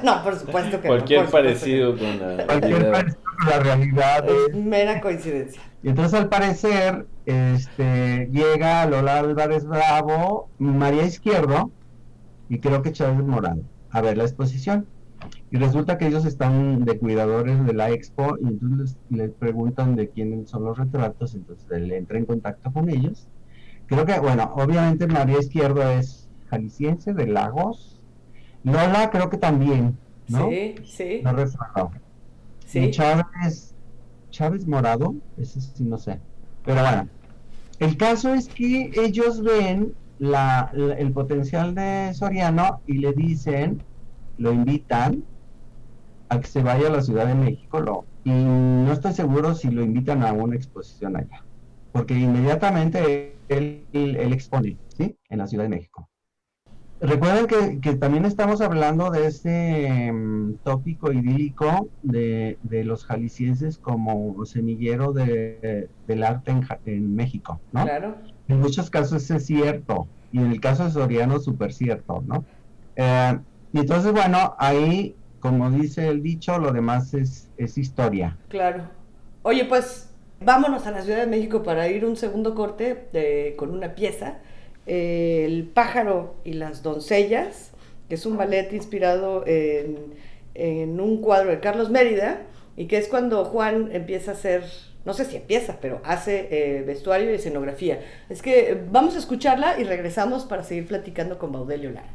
[0.03, 1.31] no, por supuesto que Cualquier no.
[1.31, 2.92] por supuesto parecido con la cualquier realidad.
[2.92, 5.62] parecido con la realidad es- mera coincidencia.
[5.83, 11.70] Y entonces al parecer este, llega Lola Álvarez Bravo, María Izquierdo
[12.48, 14.87] y creo que Chávez Morán a ver la exposición.
[15.50, 19.96] Y resulta que ellos están de cuidadores de la expo y entonces les, les preguntan
[19.96, 23.28] de quiénes son los retratos, entonces él entra en contacto con ellos.
[23.87, 28.00] Creo que, bueno, obviamente María Izquierdo es jalisciense de Lagos.
[28.62, 30.48] Lola creo que también, ¿no?
[30.50, 31.92] Sí, sí, No recuerdo.
[32.72, 32.90] Y sí.
[32.90, 33.74] Chávez,
[34.30, 36.20] Chávez Morado, ese sí no sé.
[36.64, 37.08] Pero bueno,
[37.78, 43.84] el caso es que ellos ven la, la- el potencial de Soriano y le dicen,
[44.37, 45.24] lo invitan
[46.28, 49.70] a que se vaya a la Ciudad de México, lo, y no estoy seguro si
[49.70, 51.44] lo invitan a una exposición allá,
[51.92, 55.16] porque inmediatamente él, él, él expone, ¿sí?
[55.28, 56.08] En la Ciudad de México.
[57.00, 63.78] Recuerden que, que también estamos hablando de este mm, tópico idílico de, de los jaliscienses
[63.78, 67.84] como semillero de, del arte en, en México, ¿no?
[67.84, 68.16] Claro.
[68.48, 72.44] En muchos casos es cierto, y en el caso de Soriano súper cierto, ¿no?
[72.96, 73.38] Eh,
[73.72, 75.14] y entonces, bueno, ahí,
[75.48, 78.37] como dice el dicho, lo demás es, es historia.
[78.48, 78.84] Claro.
[79.42, 80.08] Oye, pues
[80.40, 84.38] vámonos a la Ciudad de México para ir un segundo corte de- con una pieza,
[84.87, 87.72] eh, El pájaro y las doncellas,
[88.08, 89.96] que es un ballet inspirado en,
[90.54, 92.42] en un cuadro de Carlos Mérida,
[92.76, 94.62] y que es cuando Juan empieza a hacer,
[95.04, 98.00] no sé si empieza, pero hace eh, vestuario y escenografía.
[98.28, 102.14] Es que eh, vamos a escucharla y regresamos para seguir platicando con Baudelio Lara.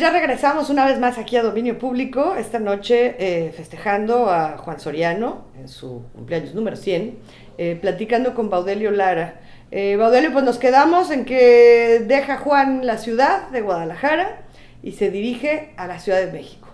[0.00, 4.80] Ya regresamos una vez más aquí a Dominio Público, esta noche eh, festejando a Juan
[4.80, 7.18] Soriano en su cumpleaños número 100,
[7.58, 9.42] eh, platicando con Baudelio Lara.
[9.70, 14.40] Eh, Baudelio, pues nos quedamos en que deja Juan la ciudad de Guadalajara
[14.82, 16.68] y se dirige a la Ciudad de México.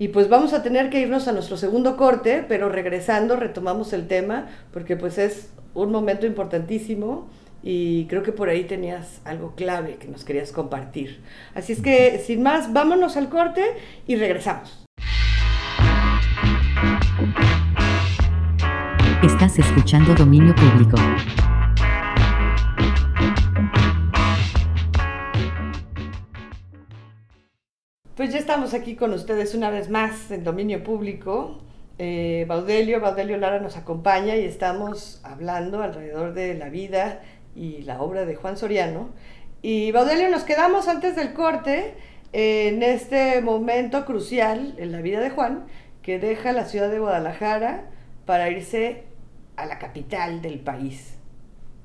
[0.00, 4.08] Y pues vamos a tener que irnos a nuestro segundo corte, pero regresando retomamos el
[4.08, 7.28] tema porque pues es un momento importantísimo
[7.62, 11.22] y creo que por ahí tenías algo clave que nos querías compartir.
[11.54, 13.62] Así es que, sin más, vámonos al corte
[14.06, 14.84] y regresamos.
[19.22, 20.96] Estás escuchando Dominio Público.
[28.16, 31.62] Pues ya estamos aquí con ustedes una vez más en Dominio Público.
[31.98, 37.22] Eh, Baudelio, Baudelio Lara nos acompaña y estamos hablando alrededor de la vida
[37.54, 39.10] y la obra de Juan Soriano.
[39.62, 41.94] Y Baudelio, nos quedamos antes del corte
[42.32, 45.66] en este momento crucial en la vida de Juan,
[46.02, 47.90] que deja la ciudad de Guadalajara
[48.24, 49.04] para irse
[49.56, 51.18] a la capital del país.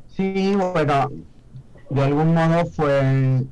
[0.07, 1.09] Sí, bueno,
[1.89, 3.47] de algún modo fue,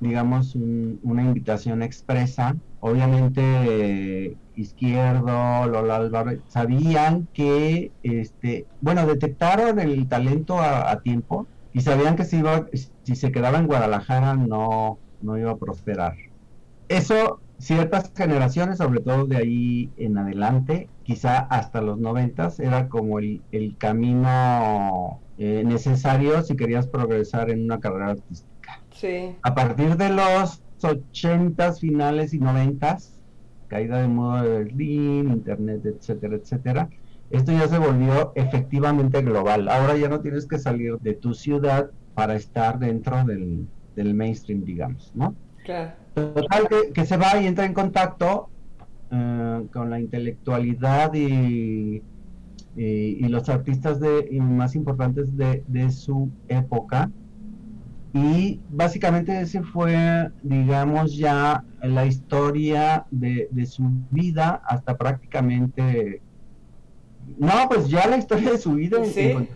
[0.00, 2.56] digamos, un- una invitación expresa.
[2.80, 12.16] Obviamente, Izquierdo, Lola Álvarez, sabían que, este, bueno, detectaron el talento a tiempo y sabían
[12.16, 16.16] que si, iba, si se quedaba en Guadalajara no, no iba a prosperar.
[16.88, 23.18] Eso, ciertas generaciones, sobre todo de ahí en adelante, quizá hasta los noventas, era como
[23.18, 28.82] el, el camino eh, necesario si querías progresar en una carrera artística.
[28.90, 33.18] Sí, A partir de los ochentas finales y noventas,
[33.68, 36.88] caída de moda de Berlín, internet, etcétera, etcétera,
[37.32, 39.68] esto ya se volvió efectivamente global.
[39.68, 43.66] Ahora ya no tienes que salir de tu ciudad para estar dentro del,
[43.96, 45.34] del mainstream, digamos, ¿no?
[45.64, 45.92] claro.
[46.14, 48.50] Total, que, que se va y entra en contacto
[49.10, 52.02] eh, con la intelectualidad y,
[52.76, 57.10] y, y los artistas de, y más importantes de, de su época.
[58.12, 66.20] Y básicamente ese fue, digamos, ya la historia de, de su vida hasta prácticamente...
[67.38, 69.20] No, pues ya la historia de su vida Sí.
[69.20, 69.48] en.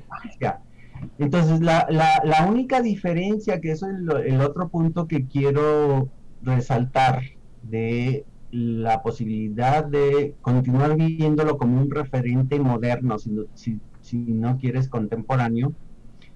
[1.19, 6.09] Entonces, la, la, la única diferencia, que eso es lo- el otro punto que quiero
[6.43, 7.21] resaltar
[7.63, 14.57] de la posibilidad de continuar viéndolo como un referente moderno, si no, si, si no
[14.59, 15.73] quieres contemporáneo,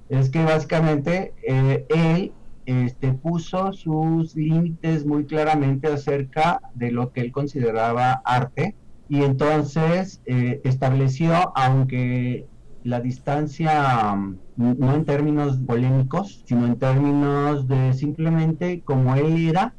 [0.08, 2.32] es que básicamente eh, él
[2.66, 8.74] este, puso sus límites muy claramente acerca de lo que él consideraba arte
[9.10, 12.46] y entonces eh, estableció, aunque
[12.84, 19.74] la distancia, mm, no en términos polémicos, sino en términos de simplemente como él era,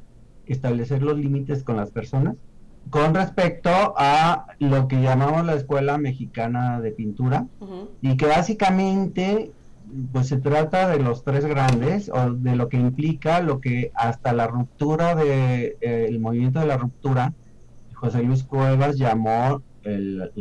[0.48, 2.36] establecer los límites con las personas,
[2.90, 7.48] con respecto a lo que llamamos la Escuela Mexicana de Pintura,
[8.02, 9.52] y que básicamente
[10.12, 14.34] pues se trata de los tres grandes o de lo que implica lo que hasta
[14.34, 17.34] la ruptura de eh, el movimiento de la ruptura
[18.02, 20.32] José Luis Cuevas llamó el,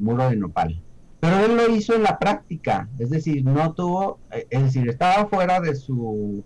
[0.00, 0.80] muro de nopal
[1.18, 5.26] pero él lo hizo en la práctica, es decir, no tuvo, eh, es decir, estaba
[5.26, 6.42] fuera de, su,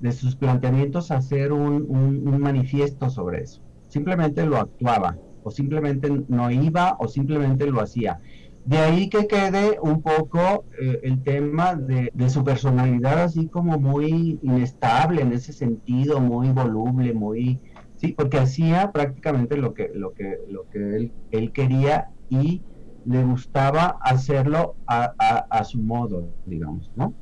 [0.00, 6.50] de sus planteamientos hacer un, un manifiesto sobre eso, simplemente lo actuaba, o simplemente no
[6.50, 8.18] iba, o simplemente lo hacía.
[8.64, 14.38] De ahí que quede un poco eh, el tema de, su personalidad así como muy
[14.42, 17.60] inestable en ese sentido, muy voluble, muy
[18.04, 22.62] sí, porque hacía prácticamente lo que lo que lo que él, quería y
[23.04, 25.14] le gustaba hacerlo a,
[25.50, 27.14] a su modo, digamos, ¿no?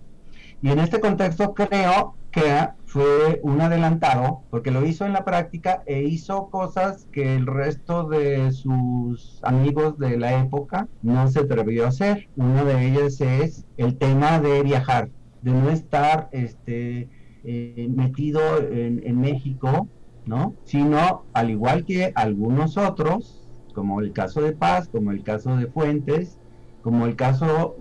[0.62, 5.83] Y en este contexto creo que fue un adelantado porque lo hizo en la práctica
[5.87, 11.85] e hizo cosas que el resto de sus amigos de la época no se atrevió
[11.85, 12.28] a hacer.
[12.37, 15.11] Una de ellas es el tema de viajar,
[15.43, 17.09] de no estar este,
[17.45, 19.89] eh, metido en, en México,
[20.26, 20.54] ¿no?
[20.64, 25.66] Sino, al igual que algunos otros, como el caso de Paz, como el caso de
[25.66, 26.38] Fuentes,
[26.82, 27.76] como el caso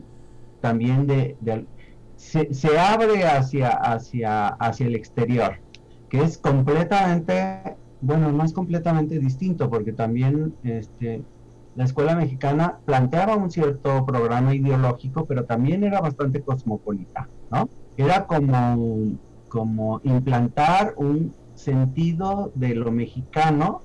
[0.62, 1.66] también de, de
[2.16, 5.58] se, abre hacia, hacia, hacia el exterior,
[6.08, 11.24] que es completamente, bueno, no es completamente distinto, porque también este,
[11.76, 17.70] la escuela mexicana planteaba un cierto programa ideológico, pero también era bastante cosmopolita, ¿no?
[17.98, 19.18] Era como,
[19.48, 23.82] como implantar un sentido de lo mexicano,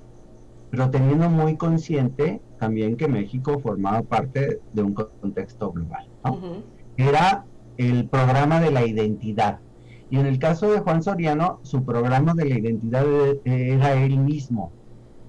[0.70, 6.62] pero teniendo muy consciente también que México formaba parte de un contexto global, ¿no?
[6.97, 7.45] Era
[7.77, 9.61] el programa de la identidad.
[10.09, 13.05] Y en el caso de Juan Soriano, su programa de la identidad
[13.45, 14.72] era él mismo.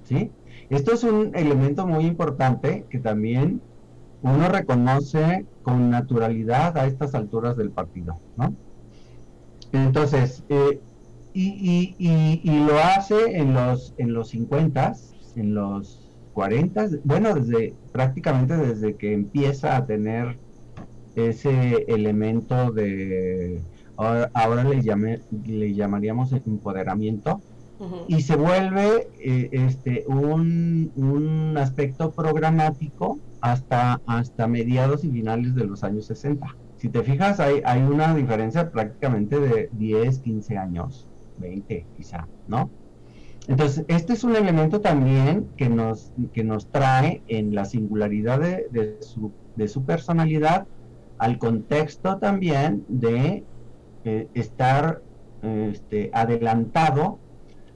[0.04, 0.32] ¿sí?
[0.70, 3.62] Esto es un elemento muy importante que también
[4.22, 8.20] uno reconoce con naturalidad a estas alturas del partido.
[8.38, 8.54] ¿no?
[9.72, 10.80] Entonces, eh,
[11.40, 14.94] y, y, y, lo hace en los, en los 50,
[15.36, 20.40] en los 40, bueno, desde prácticamente desde que empieza a tener
[21.16, 23.62] ese elemento de,
[23.98, 27.40] ahora, le, llame, le llamaríamos empoderamiento,
[28.08, 35.66] y se vuelve eh, este, un, un, aspecto programático hasta, hasta mediados y finales de
[35.66, 36.48] los años 60.
[36.78, 41.08] Si te fijas, hay, hay una diferencia prácticamente de 10, 15 años,
[41.40, 42.70] 20 quizá, ¿no?
[43.48, 48.68] Entonces, este es un elemento también que nos, que nos trae en la singularidad de,
[48.72, 50.68] de, su, de su personalidad
[51.18, 53.44] al contexto también de
[54.04, 55.02] eh, estar
[55.42, 57.20] este, adelantado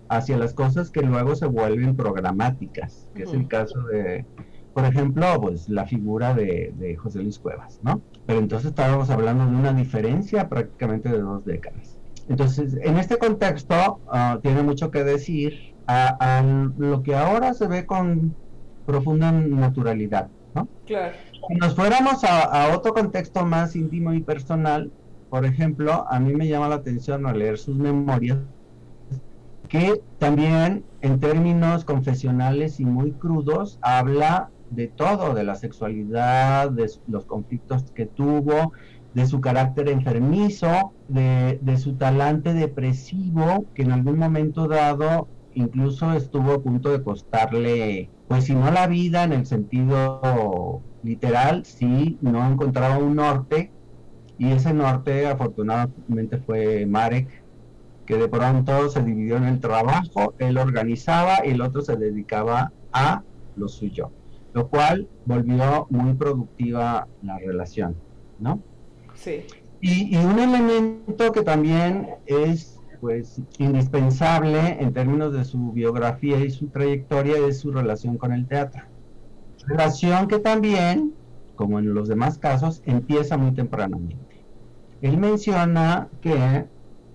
[0.10, 4.26] hacia las cosas que luego se vuelven programáticas, que es el caso de,
[4.74, 8.02] por ejemplo, pues la figura de, José Luis Cuevas, ¿no?
[8.26, 11.98] Pero entonces estábamos hablando de una diferencia prácticamente de dos décadas.
[12.30, 16.44] Entonces, en este contexto ah, tiene mucho que decir a,
[16.78, 18.34] lo que ahora se ve con
[18.86, 20.68] profunda naturalidad, ¿no?
[20.86, 21.16] Claro.
[21.48, 24.92] Si nos fuéramos a, otro contexto más íntimo y personal,
[25.30, 28.38] por ejemplo, a mí me llama la atención al leer sus memorias,
[29.68, 36.90] que también en términos confesionales y muy crudos habla de todo, de la sexualidad, de
[37.08, 38.74] los conflictos que tuvo,
[39.14, 46.14] de su carácter enfermizo, de, de, su talante depresivo, que en algún momento dado incluso
[46.14, 52.18] estuvo a punto de costarle, pues si no la vida en el sentido literal, sí,
[52.22, 53.72] no encontraba un norte
[54.38, 57.44] y ese norte afortunadamente fue Marek,
[58.06, 62.72] que de pronto se dividió en el trabajo, él organizaba y el otro se dedicaba
[62.92, 63.24] a
[63.56, 64.12] lo suyo,
[64.54, 67.96] lo cual volvió muy productiva la relación,
[68.40, 68.60] ¿no?
[69.82, 76.52] Y, y un elemento que también es pues indispensable en términos de su biografía y
[76.52, 78.84] su trayectoria es su relación con el teatro.
[79.66, 81.14] Relación que también,
[81.56, 84.46] como en los demás casos, empieza muy tempranamente.
[85.02, 86.66] Él menciona que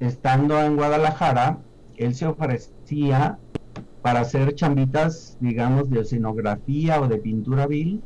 [0.01, 1.61] estando en Guadalajara,
[1.97, 3.39] él se ofrecía
[4.03, 8.03] para hacer chambitas, digamos, de escenografía o de pintura vil,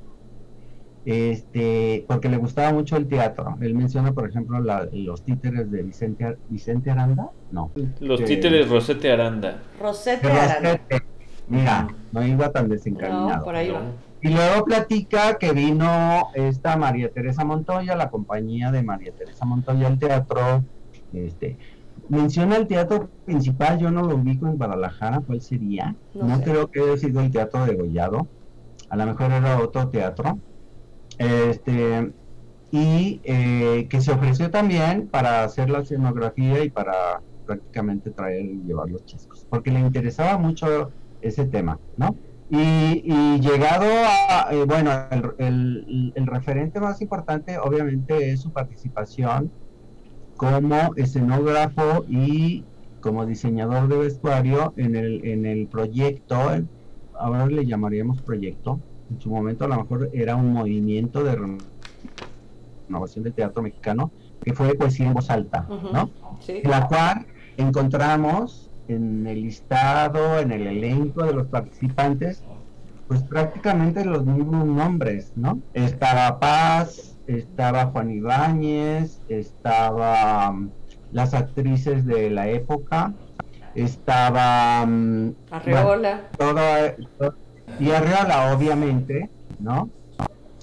[1.04, 3.56] este, porque le gustaba mucho el teatro.
[3.60, 4.60] Él menciona, por ejemplo,
[4.92, 7.70] los títeres de Vicente, Vicente Aranda, no.
[8.00, 9.62] Los títeres Rosete Aranda.
[9.80, 10.80] Rosete Aranda.
[11.48, 13.38] Mira, no iba tan desencaminado.
[13.38, 13.82] No, por ahí va.
[14.22, 19.86] Y luego platica que vino esta María Teresa Montoya, la compañía de María Teresa Montoya
[19.86, 20.62] al teatro.
[21.12, 21.56] Este,
[22.08, 25.94] menciona el teatro principal, yo no lo ubico en Guadalajara, ¿cuál sería?
[26.14, 28.28] No, creo que haya sido el teatro de Gollado,
[28.90, 30.38] a lo mejor era otro teatro.
[31.20, 32.14] Este,
[32.70, 36.94] y eh, que se ofreció también para hacer la escenografía y para
[37.44, 42.18] prácticamente traer llevar los chicos, porque le interesaba mucho ese tema, ¿no?
[42.48, 48.52] Y, y llegado a, eh, bueno, el, el- el referente más importante obviamente es su
[48.52, 49.52] participación
[50.36, 52.68] como escenógrafo y
[53.00, 56.36] como diseñador de vestuario en el, en el proyecto,
[57.14, 61.36] ahora le llamaríamos proyecto, en su momento a lo mejor era un movimiento de
[62.88, 64.10] renovación del teatro mexicano,
[64.42, 65.66] que fue poesía en voz alta.
[65.92, 66.10] ¿no?
[66.40, 66.62] Sí.
[66.64, 72.42] la cual encontramos en el listado, en el elenco de los participantes,
[73.06, 75.60] pues prácticamente los mismos nombres, ¿no?
[75.74, 80.70] Estaba Paz, estaba Juan Ibáñez, estaba mm,
[81.12, 83.12] las actrices de la época,
[83.74, 86.20] estaba mm, Arreola.
[87.78, 89.90] Y Arreola obviamente, ¿no?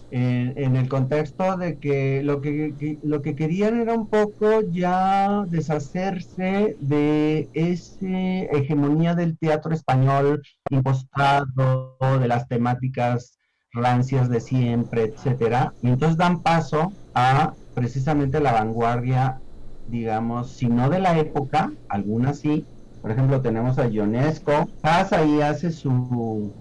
[0.10, 6.78] En, el contexto de que lo que, lo que querían era un poco ya deshacerse
[6.80, 13.38] de esa hegemonía del teatro español impostado, de las temáticas
[13.74, 19.42] rancias de siempre, etcétera, y entonces dan paso a precisamente la vanguardia,
[19.90, 22.66] digamos, si no de la época, algunas sí,
[23.02, 24.68] por ejemplo, tenemos a Ionesco.
[24.82, 26.52] Paz ahí hace su,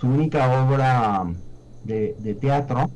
[0.00, 1.26] su única obra
[1.84, 2.90] de, teatro.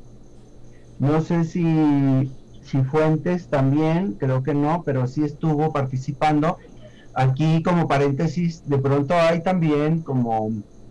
[0.97, 2.31] No sé si,
[2.63, 6.57] si Fuentes también, creo que no, pero sí estuvo participando.
[7.13, 10.49] Aquí como paréntesis, de pronto hay también como,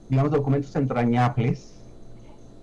[0.09, 1.75] digamos, documentos entrañables.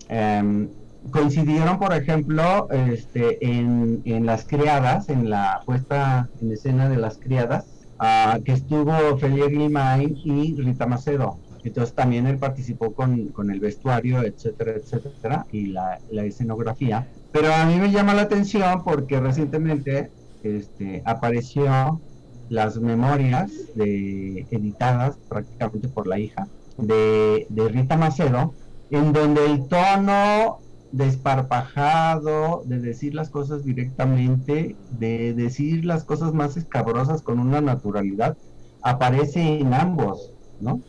[0.08, 0.70] Em,
[1.12, 7.18] coincidieron, por ejemplo, este, en, en Las Criadas, en la puesta en escena de Las
[7.18, 7.66] Criadas,
[8.00, 11.38] ah, que estuvo Ofelia Gilmain y Rita Macedo.
[11.64, 17.08] Entonces también él participó con, con el vestuario, etcétera, etcétera, y la, la escenografía.
[17.32, 20.10] Pero a mí me llama la atención porque recientemente
[20.44, 22.02] este, apareció
[22.50, 26.48] las memorias de, editadas prácticamente por la hija
[26.78, 28.54] de, de Rita Macedo,
[28.90, 30.60] en donde el tono
[30.92, 38.36] desparpajado de decir las cosas directamente, de decir las cosas más escabrosas con una naturalidad,
[38.82, 40.82] aparece en ambos, ¿no?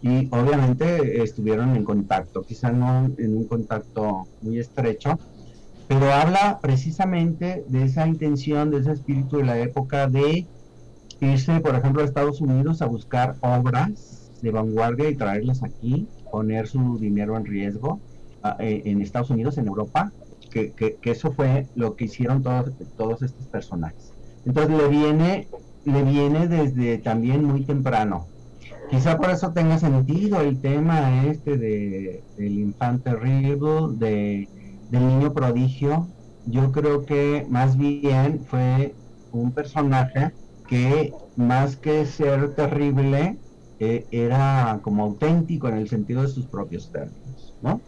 [0.00, 5.22] Y obviamente estuvieron en contacto, quizá no en un contacto muy estrecho,
[5.86, 10.50] pero habla precisamente de esa intención, de ese espíritu de la época de
[11.20, 16.68] irse, por ejemplo, a Estados Unidos a buscar obras de vanguardia y traerlas aquí, poner
[16.68, 18.02] su dinero en riesgo
[18.42, 20.14] a- eh, en Estados Unidos, en Europa,
[20.50, 24.14] que, que- que eso fue lo que hicieron todos, todos estos personajes.
[24.44, 25.48] Entonces le viene,
[25.84, 28.30] le viene desde también muy temprano.
[28.90, 33.58] Quizá por eso tenga sentido el tema este de, del infante terrible,
[33.96, 34.48] de,
[34.90, 36.06] del niño prodigio.
[36.46, 38.94] Yo creo que más bien fue
[39.32, 40.32] un personaje
[40.68, 43.36] que más que ser terrible,
[43.78, 47.80] eh, era como auténtico en el sentido de sus propios términos, ¿no?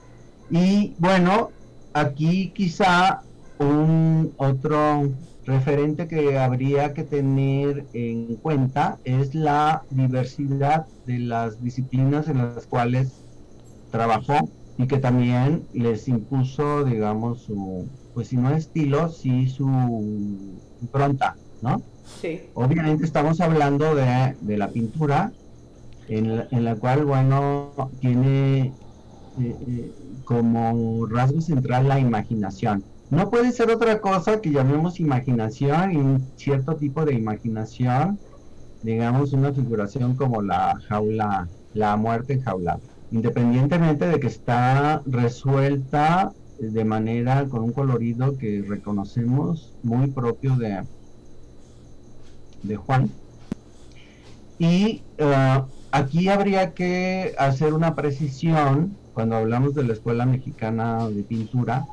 [0.50, 1.50] Y bueno,
[1.94, 3.22] aquí quizá
[3.58, 5.08] un otro
[5.48, 12.66] referente que habría que tener en cuenta es la diversidad de las disciplinas en las
[12.66, 13.24] cuales
[13.90, 14.36] trabajó
[14.76, 19.66] y que también les impuso, digamos, su, pues si no estilo, sí su
[20.82, 21.80] impronta, ¿no?
[22.20, 22.42] Sí.
[22.54, 25.32] Obviamente estamos hablando de, de la pintura,
[26.08, 28.72] en la, en la cual, bueno, tiene eh,
[29.40, 29.92] eh,
[30.24, 32.84] como rasgo central la imaginación.
[33.10, 38.18] No puede ser otra cosa que llamemos imaginación y un cierto tipo de imaginación,
[38.82, 42.80] digamos, una figuración como la jaula, la muerte enjaulada.
[43.10, 50.82] Independientemente de que está resuelta de manera con un colorido que reconocemos muy propio de,
[52.62, 53.10] de Juan.
[54.58, 61.22] Y eh, aquí habría que hacer una precisión cuando hablamos de la Escuela Mexicana de
[61.22, 61.86] Pintura,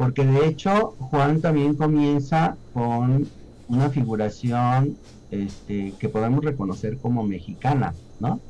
[0.00, 3.28] porque de hecho Juan también comienza con
[3.68, 4.96] una figuración
[5.30, 8.40] este, que podemos reconocer como mexicana, ¿no?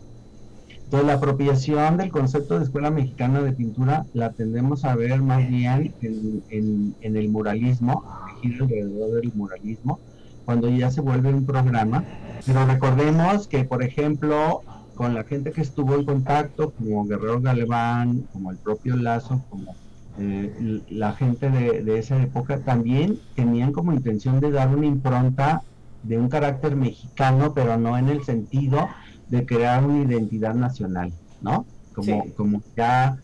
[0.68, 5.48] Entonces la apropiación del concepto de Escuela Mexicana de Pintura la tendemos a ver más
[5.48, 8.04] bien en, el muralismo,
[8.44, 9.98] alrededor del muralismo,
[10.44, 12.04] cuando ya se vuelve un programa.
[12.46, 14.62] Pero recordemos que, por ejemplo,
[14.94, 19.74] con la gente que estuvo en contacto, como Guerrero Galván, como el propio Lazo, como
[20.16, 25.62] eh, la gente de, de esa época, también tenían como intención de dar una impronta
[26.02, 28.96] de un carácter mexicano, pero no en el sentido
[29.26, 31.68] de crear una identidad nacional, ¿no?
[31.92, 32.32] Como, Sí.
[32.34, 33.16] como ya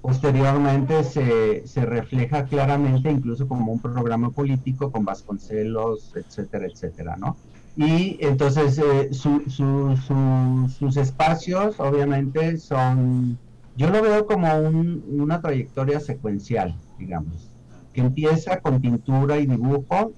[0.00, 7.40] posteriormente se, se refleja claramente incluso como un programa político con Vasconcelos, etcétera, etcétera, ¿no?
[7.74, 13.40] Y entonces eh, su- su- su- sus espacios obviamente son
[13.76, 17.50] yo lo veo como una trayectoria secuencial, digamos,
[17.92, 20.12] que empieza con pintura y dibujo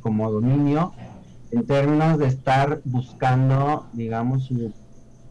[0.00, 0.92] como dominio
[1.50, 4.72] en términos de estar buscando, digamos, su,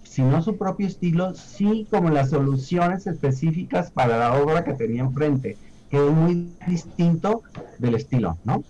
[0.04, 5.02] si no su propio estilo, sí como las soluciones específicas para la obra que tenía
[5.02, 5.58] enfrente,
[5.90, 7.42] que es muy distinto
[7.80, 8.64] del estilo, ¿no?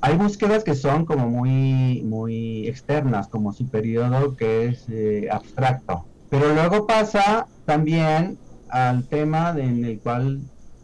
[0.00, 6.04] Hay búsquedas que son como muy, muy externas, como su periodo que es eh, abstracto,
[6.34, 8.36] pero luego pasa también
[8.68, 10.40] al tema en el cual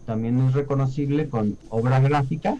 [0.06, 2.56] también es reconocible con obra gráfica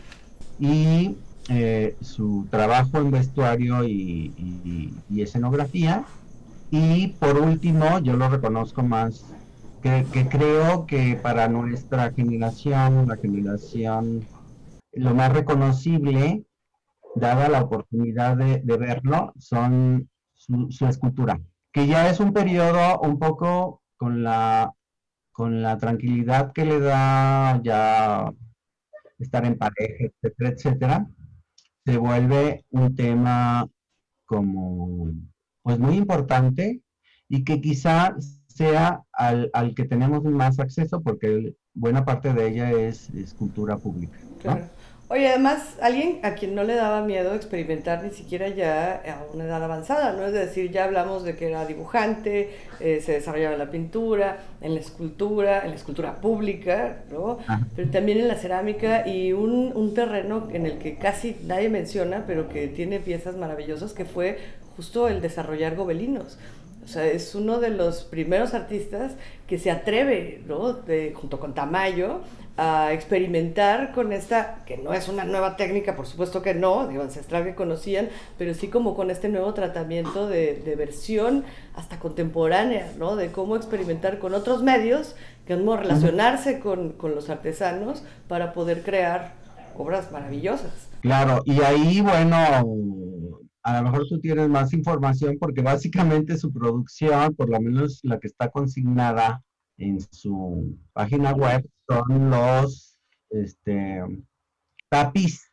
[0.58, 1.14] y
[1.50, 6.04] eh, su trabajo en vestuario y, escenografía.
[6.72, 9.24] Y por último, yo lo reconozco más,
[9.82, 14.26] que, creo que para nuestra generación, la generación,
[14.94, 16.42] lo más reconocible,
[17.14, 21.38] dada la oportunidad de, verlo, son su escultura
[21.72, 24.72] que ya es un periodo un poco con la,
[25.32, 28.32] con la tranquilidad que le da ya
[29.18, 31.06] estar en pareja, etcétera, etcétera,
[31.84, 33.66] se vuelve un tema
[34.24, 35.12] como
[35.62, 36.80] pues muy importante
[37.28, 38.16] y que quizá
[38.46, 44.18] sea al, que tenemos más acceso porque buena parte de ella es, escultura pública.
[45.12, 49.42] Oye, además, alguien a quien no le daba miedo experimentar ni siquiera ya a una
[49.42, 50.24] edad avanzada, ¿no?
[50.24, 54.74] Es decir, ya hablamos de que era dibujante, eh, se desarrollaba en la pintura, en
[54.74, 57.38] la escultura, en la escultura pública, ¿no?
[57.74, 62.22] Pero también en la cerámica y un, un terreno en el que casi nadie menciona,
[62.24, 64.38] pero que tiene piezas maravillosas, que fue
[64.76, 66.38] justo el desarrollar gobelinos.
[66.84, 69.16] O sea, es uno de los primeros artistas
[69.48, 70.72] que se atreve, ¿no?
[70.72, 72.20] De, junto con Tamayo,
[72.56, 77.02] a experimentar con esta, que no es una nueva técnica, por supuesto que no, digo,
[77.02, 81.44] ancestral que conocían, pero sí como con este nuevo tratamiento de, versión
[81.74, 83.16] hasta contemporánea, ¿no?
[83.16, 85.16] De cómo experimentar con otros medios,
[85.48, 89.32] cómo relacionarse con, con los artesanos para poder crear
[89.76, 90.88] obras maravillosas.
[91.00, 92.36] Claro, y ahí, bueno,
[93.62, 98.18] a lo mejor tú tienes más información porque básicamente su producción, por lo menos la
[98.18, 99.42] que está consignada
[99.80, 102.98] en su página web, son los
[103.30, 104.02] este,
[104.88, 105.50] tapiz,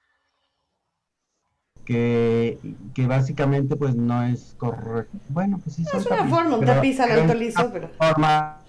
[1.85, 2.59] que,
[2.93, 5.17] que, básicamente pues no es correcto.
[5.29, 7.89] Bueno, pues sí son Es una forma, un tapiz al alto liso, pero...
[7.97, 8.61] Forma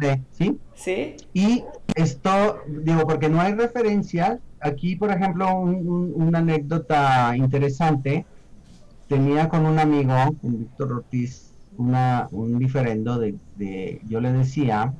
[0.00, 0.58] de, ¿sí?
[0.74, 1.16] Sí.
[1.32, 1.62] Y
[1.94, 8.26] esto, digo, porque no hay referencia, aquí por ejemplo una anécdota interesante,
[9.06, 11.45] tenía con un amigo, con Víctor Ortiz,
[11.78, 14.92] una, un diferendo de, de, yo le decía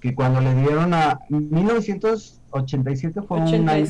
[0.00, 3.86] que cuando le dieron a 1987 fue un año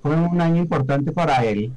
[0.00, 1.72] fue un año importante para él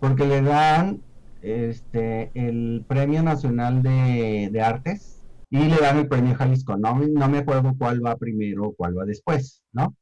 [0.00, 1.00] porque le dan
[1.42, 6.76] este el premio nacional de, artes y le dan el premio Jalisco.
[6.76, 9.94] No, no me acuerdo cuál va primero o cuál va después no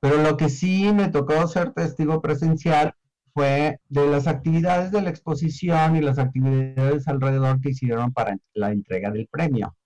[0.00, 2.94] pero lo que sí me tocó ser testigo presencial
[3.36, 8.72] fue de las actividades de la exposición y las actividades alrededor que hicieron para la
[8.72, 9.76] entrega del premio.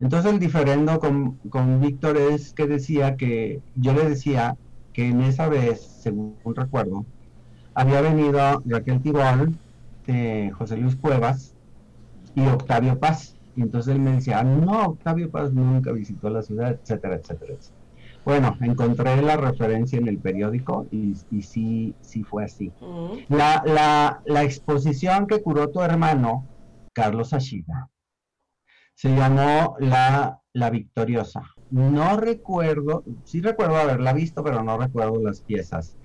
[0.00, 4.56] Entonces el diferendo con, con Víctor es que decía que, yo le decía
[4.94, 7.04] que en esa vez, según recuerdo,
[7.74, 9.54] había venido Raquel Tibol,
[10.06, 11.54] de José Luis Cuevas
[12.34, 13.36] y Octavio Paz.
[13.56, 17.52] Y entonces él me decía, no, Octavio Paz nunca visitó la ciudad, etcétera, etcétera,
[18.26, 22.72] Bueno, encontré la referencia en el periódico y, sí, sí fue así.
[23.28, 26.44] la, la, la exposición que curó tu hermano,
[26.92, 27.88] Carlos Ashida,
[28.94, 31.42] se llamó La, la Victoriosa.
[31.70, 35.96] No recuerdo, sí recuerdo haberla visto, pero no recuerdo las piezas.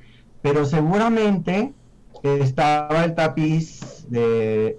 [0.44, 1.74] Pero seguramente
[2.22, 4.78] estaba el tapiz de,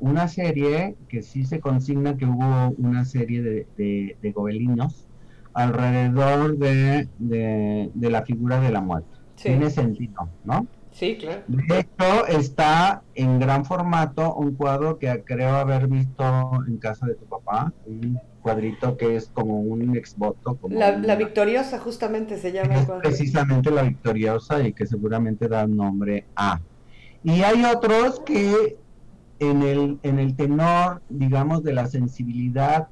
[0.00, 5.08] una serie que sí se consigna que hubo una serie de, de, gobelinos
[5.54, 7.08] alrededor de,
[8.00, 9.08] la figura de la muerte.
[9.36, 10.66] Tiene sentido, ¿no?
[10.92, 11.42] Sí, claro.
[11.48, 16.24] De hecho, está en gran formato un cuadro que creo haber visto
[16.66, 20.56] en casa de tu papá, un cuadrito que es como un exvoto.
[20.56, 22.74] Como la, Victoriosa justamente se llama.
[22.74, 26.60] Es precisamente la Victoriosa y que seguramente da nombre a.
[27.24, 28.76] Y hay otros que
[29.38, 32.88] en el, en el tenor, digamos, de la sensibilidad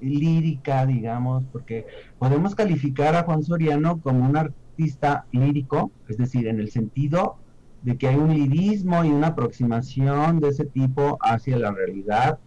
[0.00, 1.86] lírica, digamos, porque
[2.18, 7.36] podemos calificar a Juan Soriano como un artista lírico, es decir, en el sentido
[7.82, 12.38] de que hay un lirismo y una aproximación de ese tipo hacia la realidad,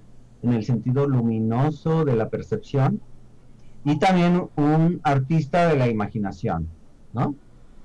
[0.42, 3.02] en el sentido luminoso de la percepción,
[3.86, 6.68] y también un artista de la imaginación,
[7.14, 7.36] ¿no?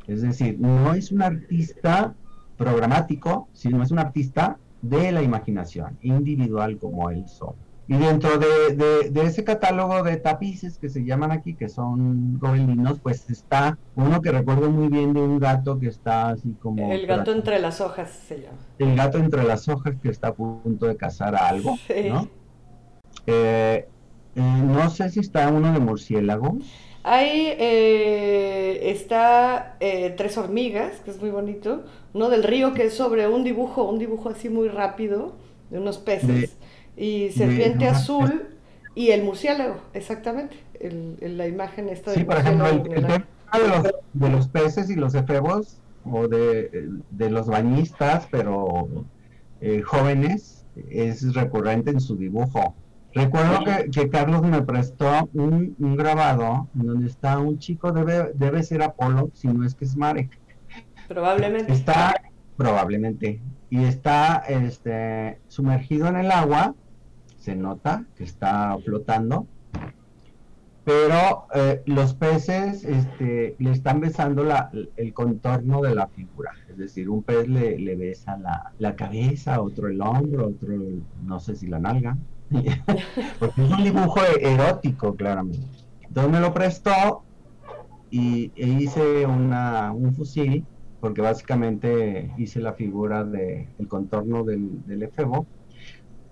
[0.07, 2.15] Es decir, no es un artista
[2.59, 7.64] programático, sino es un artista de la imaginación, individual como él solo.
[7.87, 12.39] Y dentro de, de- de ese catálogo de tapices que se llaman aquí, que son
[12.39, 16.91] gobelinos, pues está uno que recuerdo muy bien de un gato que está así como...
[16.93, 18.57] El gato entre las hojas se llama.
[18.79, 22.09] El gato entre las hojas que está a punto de cazar a algo, Sí.
[22.09, 22.29] ¿no?
[23.27, 23.87] Eh,
[24.35, 26.57] eh, no sé si está uno de murciélago.
[27.03, 31.85] Ahí eh, está eh, Tres hormigas, que es muy bonito.
[32.15, 35.37] Uno del río, que es sobre un dibujo, un dibujo así muy rápido,
[35.71, 36.57] de unos peces.
[36.97, 38.49] Y serpiente azul
[38.95, 40.57] y el murciélago, exactamente.
[40.81, 43.27] El, el- la imagen esta del Sí, por ejemplo, el, murciélago el volar.
[43.53, 48.89] tema de los, de los peces y los efebos, o de, de los bañistas, pero
[49.61, 52.75] eh, jóvenes, es recurrente en su dibujo.
[53.15, 58.33] Recuerdo que, que Carlos me prestó un, un grabado en donde está un chico, debe,
[58.35, 60.39] debe ser Apolo, si no es que es Marek.
[61.09, 61.73] Probablemente.
[61.73, 62.15] Está,
[62.57, 63.41] probablemente,
[63.71, 66.75] y está este, sumergido en el agua,
[67.45, 69.47] se nota que está flotando,
[70.83, 76.79] pero eh, los peces este, le están besando la- el contorno de la figura, es
[76.79, 78.39] decir, un pez le, besa
[78.79, 82.17] la, cabeza, otro el hombro, otro el- no sé si la nalga,
[83.39, 85.67] porque es un dibujo erótico, claramente.
[86.09, 87.25] Entonces me lo prestó
[88.11, 90.67] y e hice un fusil,
[91.01, 95.47] porque básicamente hice la figura del el contorno del, del efebo,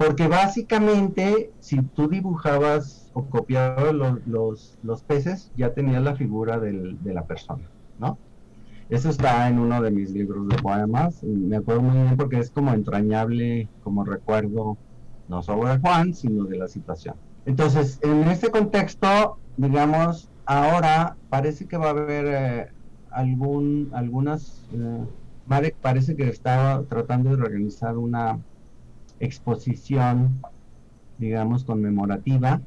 [0.05, 6.59] porque básicamente si tú dibujabas o copiabas los, los, los peces, ya tenías la figura
[6.59, 8.21] del- de la persona, ¿no?
[8.89, 12.51] Eso está en uno de mis libros de poemas, me acuerdo muy bien porque es
[12.51, 14.79] como entrañable, como recuerdo,
[15.27, 17.21] no solo de Juan, sino de la situación.
[17.45, 22.67] Entonces, en este contexto, digamos, ahora parece que va a haber eh,
[23.11, 25.07] algún, algunas, eh,
[25.45, 28.39] Marek parece que estaba tratando de organizar una
[29.23, 30.43] exposición,
[31.17, 32.61] digamos, conmemorativa,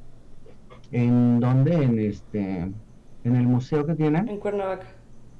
[0.91, 2.71] en donde, en este,
[3.23, 4.87] en el museo que tienen, En Cuernavaca.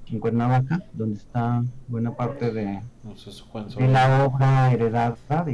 [0.08, 3.90] en Cuernavaca, donde está buena parte de, No sé, Juan de Soler.
[3.92, 5.46] la obra heredada,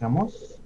[0.00, 0.60] digamos.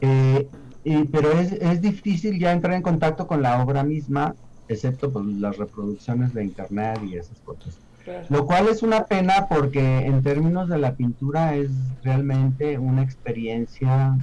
[0.00, 0.48] Eh,
[0.84, 4.34] y- pero es, es difícil ya entrar en contacto con la obra misma,
[4.66, 7.78] excepto pues, las reproducciones de internet y esas cosas.
[8.04, 8.26] Claro.
[8.30, 11.70] Lo cual es una pena porque en términos de la pintura es
[12.02, 14.18] realmente una experiencia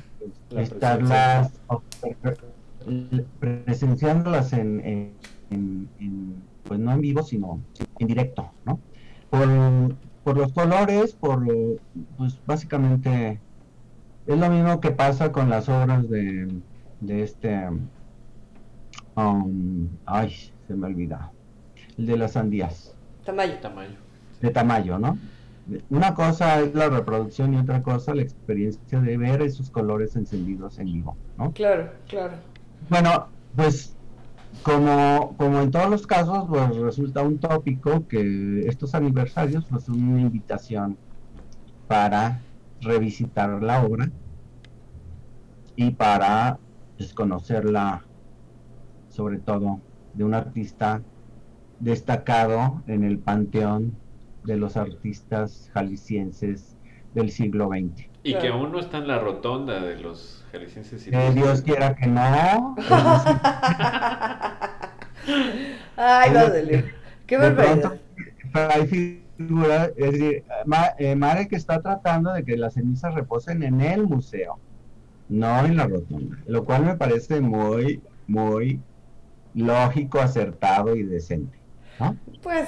[0.49, 1.53] La estarlas
[3.39, 5.13] presenciándolas en, en-
[5.49, 7.59] en- en, pues no en vivo sino
[7.99, 8.79] en directo, ¿no?
[9.29, 9.47] Por,
[10.23, 11.45] por los colores, por
[12.17, 13.39] pues básicamente
[14.27, 16.47] es lo mismo que pasa con las obras de,
[16.99, 17.67] de este
[19.15, 20.35] um, ay,
[20.67, 21.31] se me olvida.
[21.97, 22.95] El de las sandías
[23.25, 23.59] Tamayo.
[23.59, 23.97] Tamaño.
[24.41, 25.17] de tamaño, ¿no?
[25.89, 30.79] Una cosa es la reproducción y otra cosa la experiencia de ver esos colores encendidos
[30.79, 31.51] en vivo, ¿no?
[31.51, 32.33] Claro, claro.
[32.89, 33.95] Bueno, pues
[34.63, 40.01] como, como en todos los casos, pues resulta un tópico que estos aniversarios pues, son
[40.01, 40.97] una invitación
[41.87, 42.41] para
[42.81, 44.09] revisitar la obra
[45.75, 46.57] y para
[46.97, 48.03] pues, conocerla,
[49.09, 49.79] sobre todo,
[50.13, 51.01] de un artista
[51.79, 53.95] destacado en el panteón
[54.43, 56.77] de los artistas jaliscienses
[57.13, 58.07] del siglo XX.
[58.23, 61.07] Y que aún no está en la rotonda de los jaliscienses.
[61.07, 62.75] y Que los- Dios quiera que no.
[65.95, 66.93] Ay, Es Baudelaire.
[67.27, 67.81] Qué de barbaridad.
[68.51, 73.61] pronto hay figuras, es decir, Ma- eh, Marek está tratando de que las cenizas reposen
[73.63, 74.57] en el museo,
[75.29, 78.79] no en la rotonda, lo cual me parece muy, muy
[79.53, 81.58] lógico, acertado y decente.
[82.41, 82.67] Pues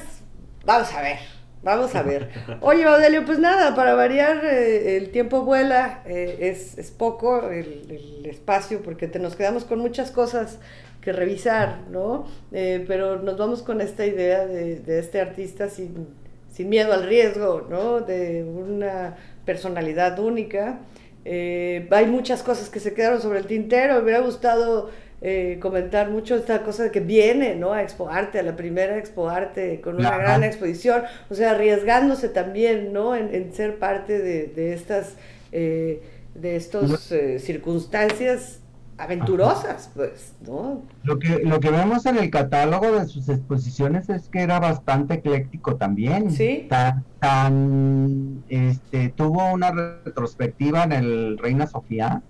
[0.65, 1.17] vamos a ver,
[1.63, 2.29] vamos a ver.
[2.61, 8.25] Oye, Baudelio, pues nada, para variar, eh, el tiempo vuela, eh, es, es poco el,
[8.25, 10.59] espacio porque te nos quedamos con muchas cosas
[11.01, 12.27] que revisar, ¿no?
[12.51, 16.07] Eh, pero nos vamos con esta idea de, este artista sin,
[16.51, 18.01] sin miedo al riesgo, ¿no?
[18.01, 19.15] De una
[19.45, 20.79] personalidad única.
[21.25, 24.89] Hay muchas cosas que se quedaron sobre el tintero, me hubiera gustado
[25.21, 27.73] eh, comentar mucho esta cosa de que viene, ¿no?
[27.73, 30.17] A Expo Arte, a la primera Expo Arte, con una Ajá.
[30.17, 33.15] gran exposición, o sea, arriesgándose también, ¿no?
[33.15, 35.15] En, en ser parte de, de estas,
[35.51, 36.01] eh,
[36.33, 38.57] de estos eh, circunstancias
[38.97, 40.83] aventurosas, pues, ¿no?
[41.03, 45.15] Lo que, lo que vemos en el catálogo de sus exposiciones es que era bastante
[45.15, 46.29] ecléctico también.
[46.29, 46.67] Sí.
[46.69, 52.21] Tan, tan, este, tuvo una retrospectiva en el Reina Sofía,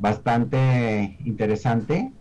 [0.00, 2.12] bastante interesante.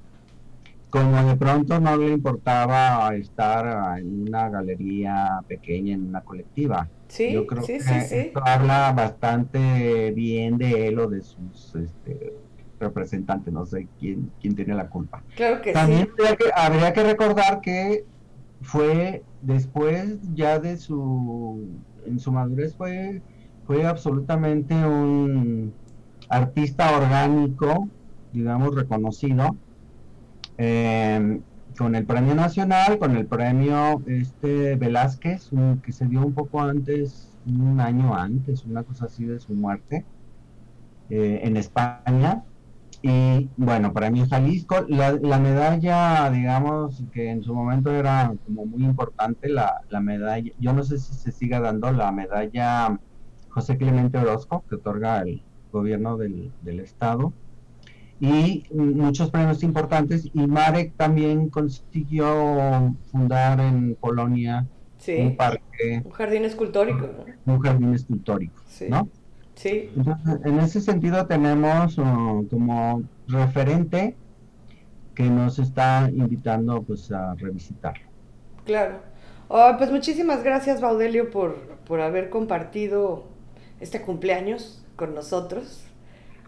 [0.89, 6.89] Como de pronto no le importaba estar en una galería pequeña, en una colectiva.
[7.07, 11.75] Sí, Yo creo sí, que sí, esto habla bastante bien de él o de sus
[11.75, 12.33] este,
[12.79, 15.23] representante, no sé quién, quién tiene la culpa.
[15.35, 16.11] Claro que También sí.
[16.17, 18.05] habría que, habría que recordar que
[18.61, 23.21] fue después ya de su, en su madurez fue,
[23.63, 25.78] fue absolutamente un
[26.29, 27.91] artista orgánico,
[28.31, 29.59] digamos, reconocido,
[30.57, 31.41] eh,
[31.77, 36.61] con el premio nacional, con el premio este Velázquez, un- que se dio un poco
[36.61, 40.07] antes, un año antes, una cosa así de su muerte,
[41.09, 42.43] eh, en España.
[43.03, 48.83] Y bueno, premio Jalisco, la, la medalla, digamos, que en su momento era como muy
[48.85, 52.99] importante, la, la medalla, yo no sé si se siga dando la medalla
[53.49, 57.33] José Clemente Orozco, que otorga el gobierno del, del estado,
[58.21, 64.67] y muchos premios importantes, y Marek también consiguió fundar en Polonia
[65.17, 67.09] un parque, Un jardín escultórico,
[67.45, 67.53] ¿no?
[67.53, 68.87] un jardín escultórico, Sí.
[68.89, 69.07] ¿no?
[69.55, 69.89] Sí.
[69.95, 74.15] Entonces, en ese sentido tenemos uh, como referente
[75.15, 78.05] que nos está invitando pues a revisitarlo.
[78.65, 78.99] Claro.
[79.49, 81.55] Ah, pues muchísimas gracias, Baudelio, por,
[81.85, 83.25] por haber compartido
[83.79, 85.85] este cumpleaños con nosotros.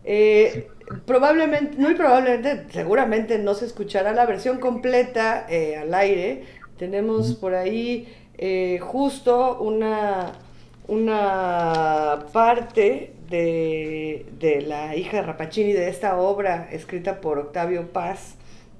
[0.04, 0.68] Eh,
[1.06, 6.43] probablemente, muy probablemente, seguramente no se escuchará la versión completa eh, al aire.
[6.78, 10.34] Tenemos por ahí eh, justo una,
[10.89, 18.36] una parte de, de la hija de Rapacini, de esta obra escrita por Octavio Paz,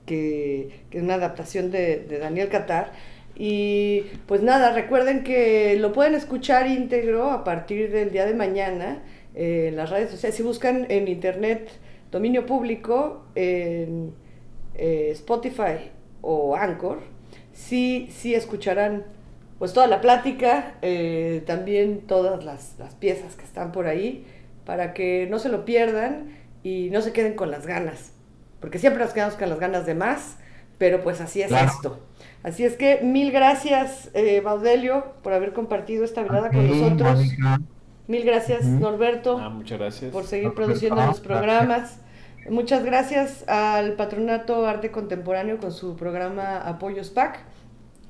[0.05, 2.91] que, que es una adaptación de, de Daniel Catar.
[3.38, 9.01] Y pues nada, recuerden que lo pueden escuchar íntegro a partir del día de mañana
[9.36, 10.36] eh, en las redes sociales.
[10.36, 11.69] Si buscan en internet
[12.11, 14.13] dominio público, en
[14.75, 16.99] eh, Spotify o Anchor,
[17.53, 19.05] sí, sí escucharán
[19.59, 24.25] pues toda la plática, eh, también todas las, las piezas que están por ahí,
[24.65, 26.32] para que no se lo pierdan
[26.63, 28.11] y no se queden con las ganas,
[28.59, 30.38] porque siempre nos quedamos con las ganas de más,
[30.79, 31.67] pero pues así es Claro.
[31.67, 31.99] esto.
[32.41, 37.17] Así es que mil gracias, eh, Baudelio, por haber compartido esta velada con nosotros.
[37.17, 37.61] Mónica,
[38.07, 38.65] Mil gracias.
[38.65, 40.11] Norberto Ah, muchas gracias.
[40.11, 41.25] por seguir Perfecto, produciendo los gracias.
[41.27, 41.97] programas.
[42.49, 47.39] Muchas gracias al Patronato Arte Contemporáneo con su programa Apoyos PAC.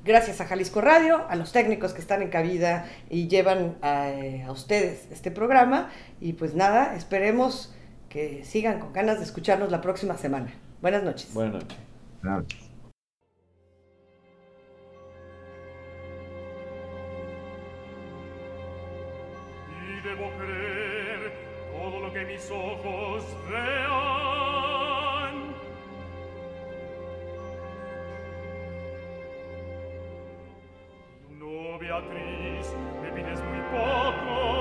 [0.04, 4.44] Gracias a Jalisco Radio, a los técnicos que están en cabida y llevan a, eh,
[4.44, 5.90] a ustedes este programa.
[6.20, 7.76] Y pues nada, esperemos
[8.10, 10.52] que sigan con ganas de escucharnos la próxima semana.
[10.82, 11.32] Buenas noches.
[11.34, 11.78] Buenas noches.
[12.24, 12.71] gracias.
[20.22, 21.32] debo creer
[21.72, 23.72] todo lo que mis ojos vean.
[31.40, 34.61] No, Beatriz, me pides muy poco,